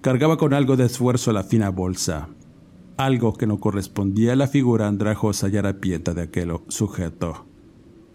Cargaba 0.02 0.38
con 0.38 0.54
algo 0.54 0.76
de 0.76 0.86
esfuerzo 0.86 1.32
la 1.32 1.44
fina 1.44 1.70
bolsa, 1.70 2.30
algo 2.98 3.34
que 3.34 3.48
no 3.48 3.60
correspondía 3.60 4.34
a 4.34 4.36
la 4.36 4.48
figura 4.48 4.88
andrajosa 4.88 5.48
y 5.50 5.58
harapienta 5.58 6.14
de 6.14 6.24
aquel 6.24 6.52
sujeto. 6.68 7.46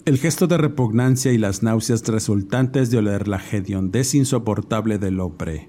El 0.07 0.19
gesto 0.19 0.47
de 0.47 0.57
repugnancia 0.57 1.33
y 1.33 1.37
las 1.37 1.65
náuseas 1.65 2.07
resultantes 2.07 2.93
de 2.93 2.99
oler 2.99 3.27
la 3.27 3.43
hediondez 3.51 4.15
insoportable 4.15 4.99
del 4.99 5.19
hombre 5.19 5.69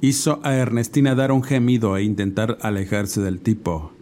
hizo 0.00 0.40
a 0.42 0.56
Ernestina 0.56 1.14
dar 1.14 1.30
un 1.30 1.44
gemido 1.44 1.96
e 1.96 2.02
intentar 2.02 2.58
alejarse 2.62 3.20
del 3.20 3.38
tipo, 3.38 3.92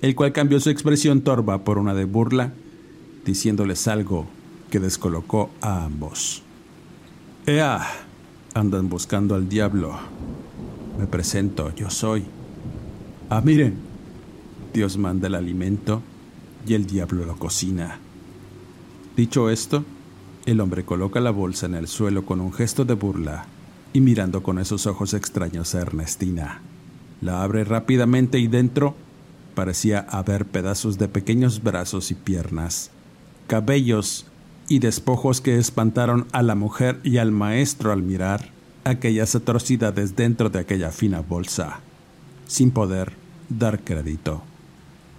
el 0.00 0.14
cual 0.14 0.32
cambió 0.32 0.58
su 0.58 0.70
expresión 0.70 1.20
torva 1.20 1.64
por 1.64 1.76
una 1.76 1.92
de 1.92 2.06
burla, 2.06 2.54
diciéndoles 3.26 3.86
algo 3.88 4.24
que 4.70 4.80
descolocó 4.80 5.50
a 5.60 5.84
ambos. 5.84 6.42
¡Ea! 7.44 7.86
Andan 8.54 8.88
buscando 8.88 9.34
al 9.34 9.50
diablo. 9.50 9.98
Me 10.98 11.06
presento, 11.06 11.74
yo 11.74 11.90
soy. 11.90 12.24
Ah, 13.28 13.42
miren. 13.42 13.74
Dios 14.72 14.96
manda 14.96 15.26
el 15.26 15.34
alimento 15.34 16.00
y 16.66 16.72
el 16.72 16.86
diablo 16.86 17.26
lo 17.26 17.36
cocina. 17.36 18.00
Dicho 19.16 19.48
esto, 19.48 19.82
el 20.44 20.60
hombre 20.60 20.84
coloca 20.84 21.20
la 21.20 21.30
bolsa 21.30 21.64
en 21.64 21.74
el 21.74 21.88
suelo 21.88 22.26
con 22.26 22.42
un 22.42 22.52
gesto 22.52 22.84
de 22.84 22.92
burla 22.92 23.46
y 23.94 24.02
mirando 24.02 24.42
con 24.42 24.58
esos 24.58 24.86
ojos 24.86 25.14
extraños 25.14 25.74
a 25.74 25.80
Ernestina. 25.80 26.60
La 27.22 27.42
abre 27.42 27.64
rápidamente 27.64 28.38
y 28.38 28.46
dentro 28.46 28.94
parecía 29.54 30.00
haber 30.10 30.44
pedazos 30.44 30.98
de 30.98 31.08
pequeños 31.08 31.62
brazos 31.62 32.10
y 32.10 32.14
piernas, 32.14 32.90
cabellos 33.46 34.26
y 34.68 34.80
despojos 34.80 35.40
que 35.40 35.56
espantaron 35.56 36.26
a 36.32 36.42
la 36.42 36.54
mujer 36.54 37.00
y 37.02 37.16
al 37.16 37.32
maestro 37.32 37.92
al 37.92 38.02
mirar 38.02 38.50
aquellas 38.84 39.34
atrocidades 39.34 40.14
dentro 40.14 40.50
de 40.50 40.58
aquella 40.58 40.90
fina 40.90 41.20
bolsa, 41.20 41.80
sin 42.46 42.70
poder 42.70 43.14
dar 43.48 43.82
crédito. 43.82 44.42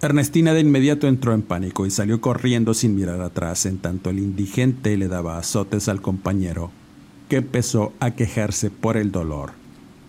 Ernestina 0.00 0.54
de 0.54 0.60
inmediato 0.60 1.08
entró 1.08 1.34
en 1.34 1.42
pánico 1.42 1.84
y 1.84 1.90
salió 1.90 2.20
corriendo 2.20 2.72
sin 2.72 2.94
mirar 2.94 3.20
atrás 3.20 3.66
en 3.66 3.78
tanto 3.78 4.10
el 4.10 4.20
indigente 4.20 4.96
le 4.96 5.08
daba 5.08 5.38
azotes 5.38 5.88
al 5.88 6.00
compañero 6.00 6.70
que 7.28 7.36
empezó 7.36 7.92
a 7.98 8.12
quejarse 8.12 8.70
por 8.70 8.96
el 8.96 9.10
dolor. 9.10 9.50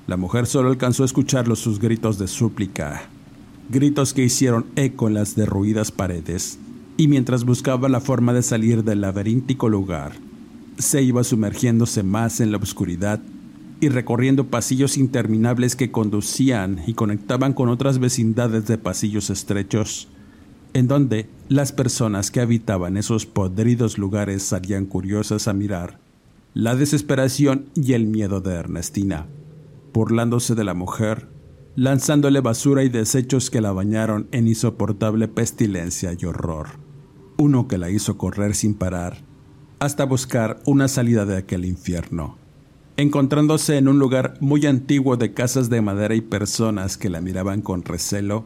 La 0.05 0.15
mujer 0.15 0.45
solo 0.45 0.69
alcanzó 0.69 1.01
a 1.01 1.07
escuchar 1.07 1.53
sus 1.57 1.79
gritos 1.79 2.19
de 2.19 2.27
súplica, 2.27 3.09
gritos 3.69 4.13
que 4.13 4.23
hicieron 4.23 4.67
eco 4.75 5.07
en 5.07 5.15
las 5.15 5.35
derruidas 5.35 5.91
paredes, 5.91 6.59
y 6.95 7.07
mientras 7.07 7.43
buscaba 7.43 7.89
la 7.89 7.99
forma 7.99 8.31
de 8.31 8.43
salir 8.43 8.83
del 8.83 9.01
laberíntico 9.01 9.69
lugar, 9.69 10.13
se 10.77 11.01
iba 11.01 11.23
sumergiéndose 11.23 12.03
más 12.03 12.39
en 12.39 12.51
la 12.51 12.57
oscuridad 12.57 13.21
y 13.79 13.89
recorriendo 13.89 14.47
pasillos 14.47 14.97
interminables 14.97 15.75
que 15.75 15.91
conducían 15.91 16.81
y 16.85 16.93
conectaban 16.93 17.53
con 17.53 17.69
otras 17.69 17.99
vecindades 17.99 18.67
de 18.67 18.77
pasillos 18.77 19.29
estrechos, 19.29 20.07
en 20.73 20.87
donde 20.87 21.29
las 21.47 21.71
personas 21.71 22.31
que 22.31 22.41
habitaban 22.41 22.97
esos 22.97 23.25
podridos 23.25 23.97
lugares 23.97 24.43
salían 24.43 24.85
curiosas 24.85 25.47
a 25.47 25.53
mirar 25.53 25.99
la 26.53 26.75
desesperación 26.75 27.69
y 27.75 27.93
el 27.93 28.07
miedo 28.07 28.41
de 28.41 28.55
Ernestina, 28.55 29.27
burlándose 29.93 30.55
de 30.55 30.63
la 30.63 30.73
mujer, 30.73 31.27
lanzándole 31.75 32.41
basura 32.41 32.83
y 32.83 32.89
desechos 32.89 33.49
que 33.49 33.61
la 33.61 33.71
bañaron 33.71 34.27
en 34.31 34.47
insoportable 34.47 35.27
pestilencia 35.27 36.15
y 36.19 36.25
horror. 36.25 36.67
Uno 37.37 37.67
que 37.67 37.77
la 37.77 37.89
hizo 37.89 38.17
correr 38.17 38.55
sin 38.55 38.73
parar 38.73 39.23
hasta 39.79 40.03
buscar 40.03 40.59
una 40.65 40.89
salida 40.89 41.25
de 41.25 41.37
aquel 41.37 41.63
infierno, 41.63 42.37
encontrándose 43.01 43.77
en 43.77 43.87
un 43.87 43.97
lugar 43.97 44.33
muy 44.41 44.65
antiguo 44.65 45.15
de 45.15 45.33
casas 45.33 45.69
de 45.69 45.81
madera 45.81 46.15
y 46.15 46.21
personas 46.21 46.97
que 46.97 47.09
la 47.09 47.21
miraban 47.21 47.61
con 47.61 47.85
recelo, 47.85 48.43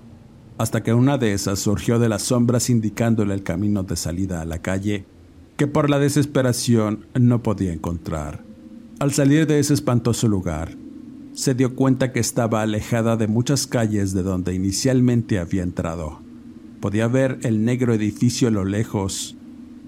hasta 0.59 0.83
que 0.83 0.93
una 0.93 1.17
de 1.17 1.33
esas 1.33 1.57
surgió 1.57 1.97
de 1.97 2.07
las 2.07 2.21
sombras 2.21 2.69
indicándole 2.69 3.33
el 3.33 3.41
camino 3.41 3.81
de 3.81 3.95
salida 3.95 4.41
a 4.41 4.45
la 4.45 4.59
calle 4.59 5.05
que 5.57 5.65
por 5.65 5.89
la 5.89 5.97
desesperación 5.97 7.07
no 7.19 7.41
podía 7.41 7.73
encontrar. 7.73 8.43
Al 8.99 9.11
salir 9.11 9.47
de 9.47 9.57
ese 9.57 9.73
espantoso 9.73 10.27
lugar, 10.27 10.77
se 11.33 11.55
dio 11.55 11.75
cuenta 11.75 12.11
que 12.11 12.19
estaba 12.19 12.61
alejada 12.61 13.17
de 13.17 13.27
muchas 13.27 13.65
calles 13.65 14.13
de 14.13 14.21
donde 14.21 14.53
inicialmente 14.53 15.39
había 15.39 15.63
entrado. 15.63 16.19
Podía 16.79 17.07
ver 17.07 17.39
el 17.41 17.65
negro 17.65 17.91
edificio 17.91 18.49
a 18.49 18.51
lo 18.51 18.65
lejos 18.65 19.35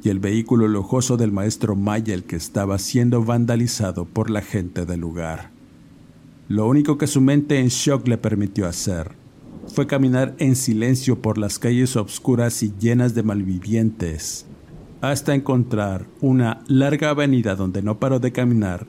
y 0.06 0.10
el 0.10 0.20
vehículo 0.20 0.68
lujoso 0.68 1.18
del 1.18 1.32
maestro 1.32 1.76
Mayel 1.76 2.24
que 2.24 2.36
estaba 2.36 2.78
siendo 2.78 3.24
vandalizado 3.24 4.06
por 4.06 4.30
la 4.30 4.42
gente 4.42 4.86
del 4.86 5.00
lugar. 5.00 5.50
Lo 6.48 6.68
único 6.68 7.00
que 7.00 7.08
su 7.08 7.22
mente 7.22 7.60
en 7.60 7.70
shock 7.70 8.08
le 8.08 8.20
permitió 8.20 8.68
hacer 8.68 9.14
fue 9.68 9.88
caminar 9.88 10.36
en 10.38 10.56
silencio 10.56 11.22
por 11.22 11.40
las 11.40 11.58
calles 11.58 11.96
obscuras 11.96 12.62
y 12.62 12.72
llenas 12.80 13.16
de 13.16 13.24
malvivientes 13.24 14.46
hasta 15.02 15.34
encontrar 15.34 16.06
una 16.22 16.64
larga 16.68 17.10
avenida 17.10 17.56
donde 17.56 17.82
no 17.82 18.00
paró 18.00 18.20
de 18.20 18.32
caminar 18.32 18.86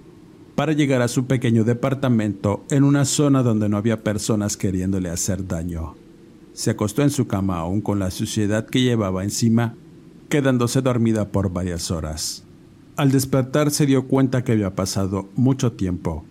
para 0.54 0.72
llegar 0.72 1.02
a 1.02 1.08
su 1.08 1.26
pequeño 1.26 1.64
departamento 1.64 2.64
en 2.70 2.84
una 2.84 3.04
zona 3.04 3.42
donde 3.42 3.68
no 3.68 3.76
había 3.76 4.02
personas 4.02 4.56
queriéndole 4.56 5.10
hacer 5.10 5.46
daño. 5.46 5.94
Se 6.52 6.70
acostó 6.70 7.02
en 7.02 7.10
su 7.10 7.26
cama 7.26 7.58
aún 7.58 7.80
con 7.80 7.98
la 7.98 8.10
suciedad 8.10 8.66
que 8.66 8.82
llevaba 8.82 9.24
encima, 9.24 9.76
quedándose 10.28 10.82
dormida 10.82 11.28
por 11.30 11.52
varias 11.52 11.90
horas. 11.90 12.44
Al 12.96 13.12
despertar 13.12 13.70
se 13.70 13.86
dio 13.86 14.08
cuenta 14.08 14.42
que 14.42 14.52
había 14.52 14.74
pasado 14.74 15.28
mucho 15.34 15.72
tiempo. 15.72 16.24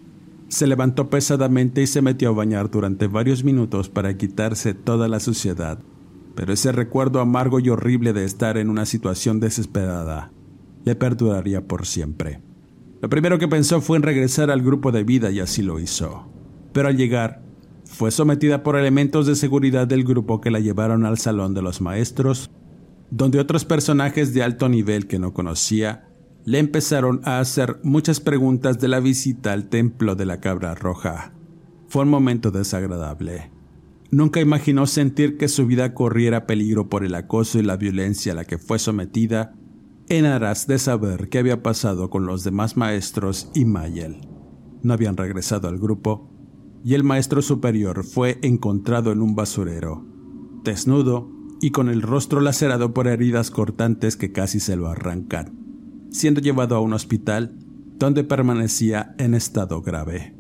Se 0.48 0.68
levantó 0.68 1.10
pesadamente 1.10 1.82
y 1.82 1.88
se 1.88 2.02
metió 2.02 2.30
a 2.30 2.34
bañar 2.34 2.70
durante 2.70 3.08
varios 3.08 3.44
minutos 3.44 3.90
para 3.90 4.18
quitarse 4.18 4.74
toda 4.74 5.08
la 5.08 5.20
suciedad, 5.20 5.80
pero 6.36 6.54
ese 6.54 6.72
recuerdo 6.72 7.20
amargo 7.20 7.60
y 7.60 7.70
horrible 7.70 8.14
de 8.14 8.26
estar 8.26 8.58
en 8.58 8.70
una 8.70 8.86
situación 8.86 9.40
desesperada 9.40 10.32
le 10.86 10.96
perduraría 10.96 11.68
por 11.68 11.86
siempre. 11.86 12.40
Lo 13.02 13.10
primero 13.10 13.38
que 13.38 13.48
pensó 13.48 13.82
fue 13.82 13.98
en 13.98 14.04
regresar 14.04 14.52
al 14.52 14.62
grupo 14.62 14.92
de 14.92 15.04
vida 15.04 15.32
y 15.32 15.40
así 15.40 15.62
lo 15.62 15.80
hizo. 15.80 16.28
Pero 16.72 16.88
al 16.88 16.96
llegar, 16.96 17.42
fue 17.86 18.12
sometida 18.12 18.64
por 18.64 18.78
elementos 18.78 19.26
de 19.26 19.36
seguridad 19.36 19.88
del 19.88 20.04
grupo 20.04 20.42
que 20.42 20.52
la 20.52 20.60
llevaron 20.60 21.06
al 21.06 21.18
salón 21.18 21.54
de 21.54 21.62
los 21.62 21.82
maestros, 21.82 22.52
donde 23.16 23.40
otros 23.40 23.64
personajes 23.64 24.34
de 24.34 24.44
alto 24.44 24.68
nivel 24.68 25.08
que 25.08 25.20
no 25.20 25.34
conocía 25.34 26.10
le 26.44 26.60
empezaron 26.60 27.22
a 27.24 27.40
hacer 27.40 27.80
muchas 27.82 28.20
preguntas 28.20 28.78
de 28.78 28.90
la 28.90 29.00
visita 29.00 29.54
al 29.54 29.70
templo 29.70 30.16
de 30.16 30.26
la 30.26 30.42
cabra 30.42 30.76
roja. 30.76 31.34
Fue 31.88 32.04
un 32.04 32.10
momento 32.10 32.52
desagradable. 32.52 33.52
Nunca 34.12 34.42
imaginó 34.42 34.86
sentir 34.86 35.38
que 35.38 35.48
su 35.48 35.66
vida 35.66 35.94
corriera 35.94 36.46
peligro 36.46 36.90
por 36.90 37.06
el 37.06 37.16
acoso 37.16 37.58
y 37.58 37.64
la 37.64 37.78
violencia 37.78 38.34
a 38.34 38.36
la 38.36 38.44
que 38.44 38.58
fue 38.58 38.80
sometida 38.80 39.56
en 40.10 40.26
aras 40.26 40.68
de 40.68 40.78
saber 40.78 41.30
qué 41.30 41.40
había 41.40 41.64
pasado 41.64 42.10
con 42.10 42.26
los 42.26 42.44
demás 42.44 42.76
maestros 42.76 43.50
y 43.56 43.64
Mayel. 43.64 44.28
No 44.84 44.94
habían 44.94 45.16
regresado 45.16 45.70
al 45.70 45.80
grupo 45.80 46.30
y 46.84 46.96
el 46.96 47.06
maestro 47.06 47.42
superior 47.42 48.04
fue 48.04 48.40
encontrado 48.42 49.14
en 49.14 49.22
un 49.22 49.36
basurero, 49.36 50.06
desnudo 50.66 51.35
y 51.62 51.72
con 51.72 51.90
el 51.90 52.02
rostro 52.02 52.42
lacerado 52.42 52.94
por 52.94 53.08
heridas 53.08 53.52
cortantes 53.52 54.18
que 54.18 54.32
casi 54.32 54.60
se 54.60 54.76
lo 54.76 54.88
arrancan, 54.88 56.08
siendo 56.12 56.42
llevado 56.42 56.76
a 56.76 56.80
un 56.80 56.94
hospital 56.94 57.58
donde 57.98 58.24
permanecía 58.24 59.16
en 59.18 59.34
estado 59.34 59.82
grave. 59.82 60.36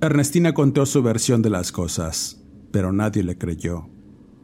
Ernestina 0.00 0.54
contó 0.54 0.86
su 0.86 1.02
versión 1.02 1.42
de 1.42 1.50
las 1.50 1.72
cosas, 1.72 2.42
pero 2.72 2.92
nadie 2.92 3.22
le 3.22 3.38
creyó. 3.38 3.88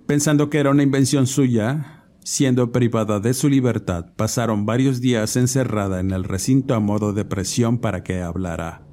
Pensando 0.06 0.50
que 0.50 0.58
era 0.58 0.70
una 0.70 0.82
invención 0.82 1.26
suya, 1.26 2.00
Siendo 2.22 2.70
privada 2.70 3.18
de 3.18 3.32
su 3.32 3.48
libertad, 3.48 4.12
pasaron 4.14 4.66
varios 4.66 5.00
días 5.00 5.36
encerrada 5.36 6.00
en 6.00 6.10
el 6.10 6.24
recinto 6.24 6.74
a 6.74 6.80
modo 6.80 7.12
de 7.12 7.24
presión 7.24 7.78
para 7.78 8.02
que 8.02 8.20
hablara. 8.20 8.86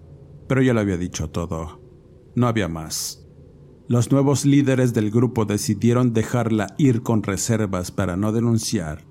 Pero 0.48 0.62
ya 0.62 0.74
lo 0.74 0.80
había 0.80 0.98
dicho 0.98 1.30
todo. 1.30 1.82
No 2.36 2.48
había 2.48 2.70
más. 2.70 3.27
Los 3.90 4.12
nuevos 4.12 4.46
líderes 4.46 4.94
del 4.94 5.12
grupo 5.12 5.46
decidieron 5.46 6.12
dejarla 6.12 6.68
ir 6.78 7.04
con 7.04 7.24
reservas 7.24 7.90
para 7.90 8.18
no 8.18 8.34
denunciar 8.34 9.06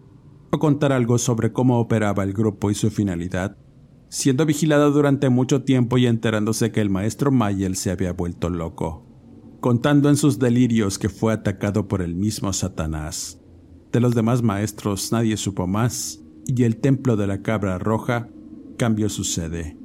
o 0.51 0.59
contar 0.59 0.93
algo 0.93 1.17
sobre 1.17 1.51
cómo 1.51 1.81
operaba 1.81 2.23
el 2.23 2.35
grupo 2.35 2.71
y 2.71 2.75
su 2.75 2.91
finalidad, 2.91 3.57
siendo 4.11 4.45
vigilada 4.45 4.91
durante 4.91 5.31
mucho 5.31 5.63
tiempo 5.63 5.97
y 5.97 6.07
enterándose 6.07 6.73
que 6.73 6.83
el 6.83 6.91
maestro 6.91 7.33
Mayel 7.33 7.75
se 7.77 7.91
había 7.91 8.13
vuelto 8.13 8.51
loco, 8.51 9.07
contando 9.61 10.11
en 10.11 10.17
sus 10.17 10.39
delirios 10.39 10.99
que 10.99 11.09
fue 11.09 11.33
atacado 11.33 11.89
por 11.89 12.03
el 12.03 12.15
mismo 12.15 12.53
Satanás. 12.53 13.41
De 13.93 14.01
los 14.01 14.15
demás 14.15 14.43
maestros 14.43 15.11
nadie 15.11 15.39
supo 15.39 15.67
más, 15.67 16.21
y 16.47 16.65
el 16.65 16.77
templo 16.77 17.17
de 17.17 17.27
la 17.27 17.41
cabra 17.41 17.79
roja 17.79 18.29
cambió 18.77 19.09
su 19.09 19.25
sede. 19.25 19.79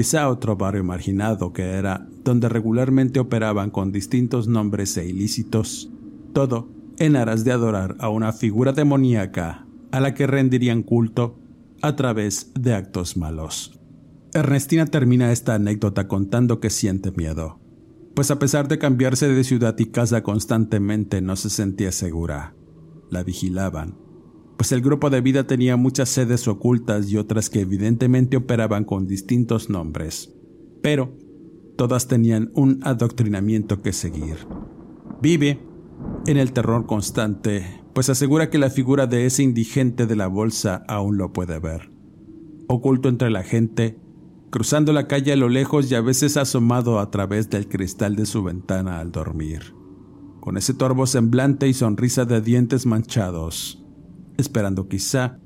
Quizá 0.00 0.30
otro 0.30 0.56
barrio 0.56 0.82
marginado 0.82 1.52
que 1.52 1.62
era 1.62 2.08
donde 2.24 2.48
regularmente 2.48 3.20
operaban 3.20 3.68
con 3.68 3.92
distintos 3.92 4.48
nombres 4.48 4.96
e 4.96 5.06
ilícitos, 5.06 5.90
todo 6.32 6.70
en 6.96 7.16
aras 7.16 7.44
de 7.44 7.52
adorar 7.52 7.96
a 7.98 8.08
una 8.08 8.32
figura 8.32 8.72
demoníaca 8.72 9.66
a 9.92 10.00
la 10.00 10.14
que 10.14 10.26
rendirían 10.26 10.84
culto 10.84 11.38
a 11.82 11.96
través 11.96 12.50
de 12.58 12.72
actos 12.72 13.18
malos. 13.18 13.78
Ernestina 14.32 14.86
termina 14.86 15.32
esta 15.32 15.56
anécdota 15.56 16.08
contando 16.08 16.60
que 16.60 16.70
siente 16.70 17.10
miedo, 17.10 17.60
pues 18.14 18.30
a 18.30 18.38
pesar 18.38 18.68
de 18.68 18.78
cambiarse 18.78 19.28
de 19.28 19.44
ciudad 19.44 19.78
y 19.78 19.84
casa 19.90 20.22
constantemente 20.22 21.20
no 21.20 21.36
se 21.36 21.50
sentía 21.50 21.92
segura 21.92 22.54
la 23.10 23.22
vigilaban, 23.22 23.96
pues 24.60 24.72
el 24.72 24.82
grupo 24.82 25.08
de 25.08 25.22
vida 25.22 25.46
tenía 25.46 25.78
muchas 25.78 26.10
sedes 26.10 26.46
ocultas 26.46 27.10
y 27.10 27.16
otras 27.16 27.48
que 27.48 27.60
evidentemente 27.60 28.36
operaban 28.36 28.84
con 28.84 29.06
distintos 29.06 29.70
nombres, 29.70 30.34
pero 30.82 31.16
todas 31.78 32.08
tenían 32.08 32.50
un 32.52 32.78
adoctrinamiento 32.82 33.80
que 33.80 33.94
seguir. 33.94 34.36
Vive 35.22 35.66
en 36.26 36.36
el 36.36 36.52
terror 36.52 36.84
constante, 36.84 37.80
pues 37.94 38.10
asegura 38.10 38.50
que 38.50 38.58
la 38.58 38.68
figura 38.68 39.06
de 39.06 39.24
ese 39.24 39.42
indigente 39.42 40.06
de 40.06 40.16
la 40.16 40.26
bolsa 40.26 40.84
aún 40.88 41.16
lo 41.16 41.32
puede 41.32 41.58
ver. 41.58 41.90
Oculto 42.68 43.08
entre 43.08 43.30
la 43.30 43.44
gente, 43.44 43.98
cruzando 44.50 44.92
la 44.92 45.08
calle 45.08 45.32
a 45.32 45.36
lo 45.36 45.48
lejos 45.48 45.90
y 45.90 45.94
a 45.94 46.02
veces 46.02 46.36
asomado 46.36 47.00
a 47.00 47.10
través 47.10 47.48
del 47.48 47.66
cristal 47.66 48.14
de 48.14 48.26
su 48.26 48.42
ventana 48.42 49.00
al 49.00 49.10
dormir 49.10 49.80
con 50.40 50.56
ese 50.56 50.74
torvo 50.74 51.06
semblante 51.06 51.68
y 51.68 51.74
sonrisa 51.74 52.24
de 52.24 52.40
dientes 52.40 52.86
manchados, 52.86 53.79
esperando 54.40 54.88
quizá 54.88 55.38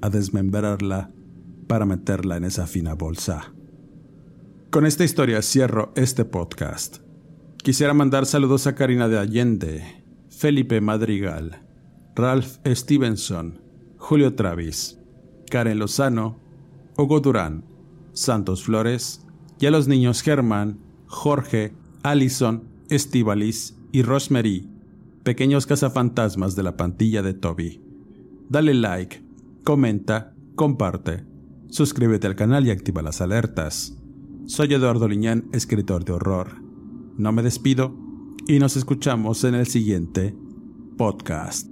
a 0.00 0.10
desmembrarla 0.10 1.10
para 1.66 1.86
meterla 1.86 2.36
en 2.36 2.44
esa 2.44 2.66
fina 2.66 2.94
bolsa. 2.94 3.54
Con 4.70 4.86
esta 4.86 5.04
historia 5.04 5.42
cierro 5.42 5.92
este 5.96 6.24
podcast. 6.24 6.98
Quisiera 7.62 7.94
mandar 7.94 8.26
saludos 8.26 8.66
a 8.66 8.74
Karina 8.74 9.08
de 9.08 9.18
Allende, 9.18 10.04
Felipe 10.30 10.80
Madrigal, 10.80 11.62
Ralph 12.14 12.56
Stevenson, 12.66 13.60
Julio 13.98 14.34
Travis, 14.34 14.98
Karen 15.50 15.78
Lozano, 15.78 16.40
Hugo 16.96 17.20
Durán, 17.20 17.64
Santos 18.12 18.64
Flores 18.64 19.24
y 19.60 19.66
a 19.66 19.70
los 19.70 19.88
niños 19.88 20.22
Germán, 20.22 20.80
Jorge, 21.06 21.74
Allison, 22.02 22.64
Estivalis 22.88 23.76
y 23.92 24.02
Rosemary, 24.02 24.68
pequeños 25.22 25.66
cazafantasmas 25.66 26.56
de 26.56 26.62
la 26.64 26.76
pantilla 26.76 27.22
de 27.22 27.34
Toby. 27.34 27.91
Dale 28.52 28.74
like, 28.74 29.24
comenta, 29.64 30.34
comparte, 30.56 31.24
suscríbete 31.70 32.26
al 32.26 32.36
canal 32.36 32.66
y 32.66 32.70
activa 32.70 33.00
las 33.00 33.22
alertas. 33.22 33.96
Soy 34.44 34.74
Eduardo 34.74 35.08
Liñán, 35.08 35.48
escritor 35.54 36.04
de 36.04 36.12
horror. 36.12 36.60
No 37.16 37.32
me 37.32 37.42
despido 37.42 37.96
y 38.46 38.58
nos 38.58 38.76
escuchamos 38.76 39.42
en 39.44 39.54
el 39.54 39.66
siguiente 39.66 40.36
podcast. 40.98 41.71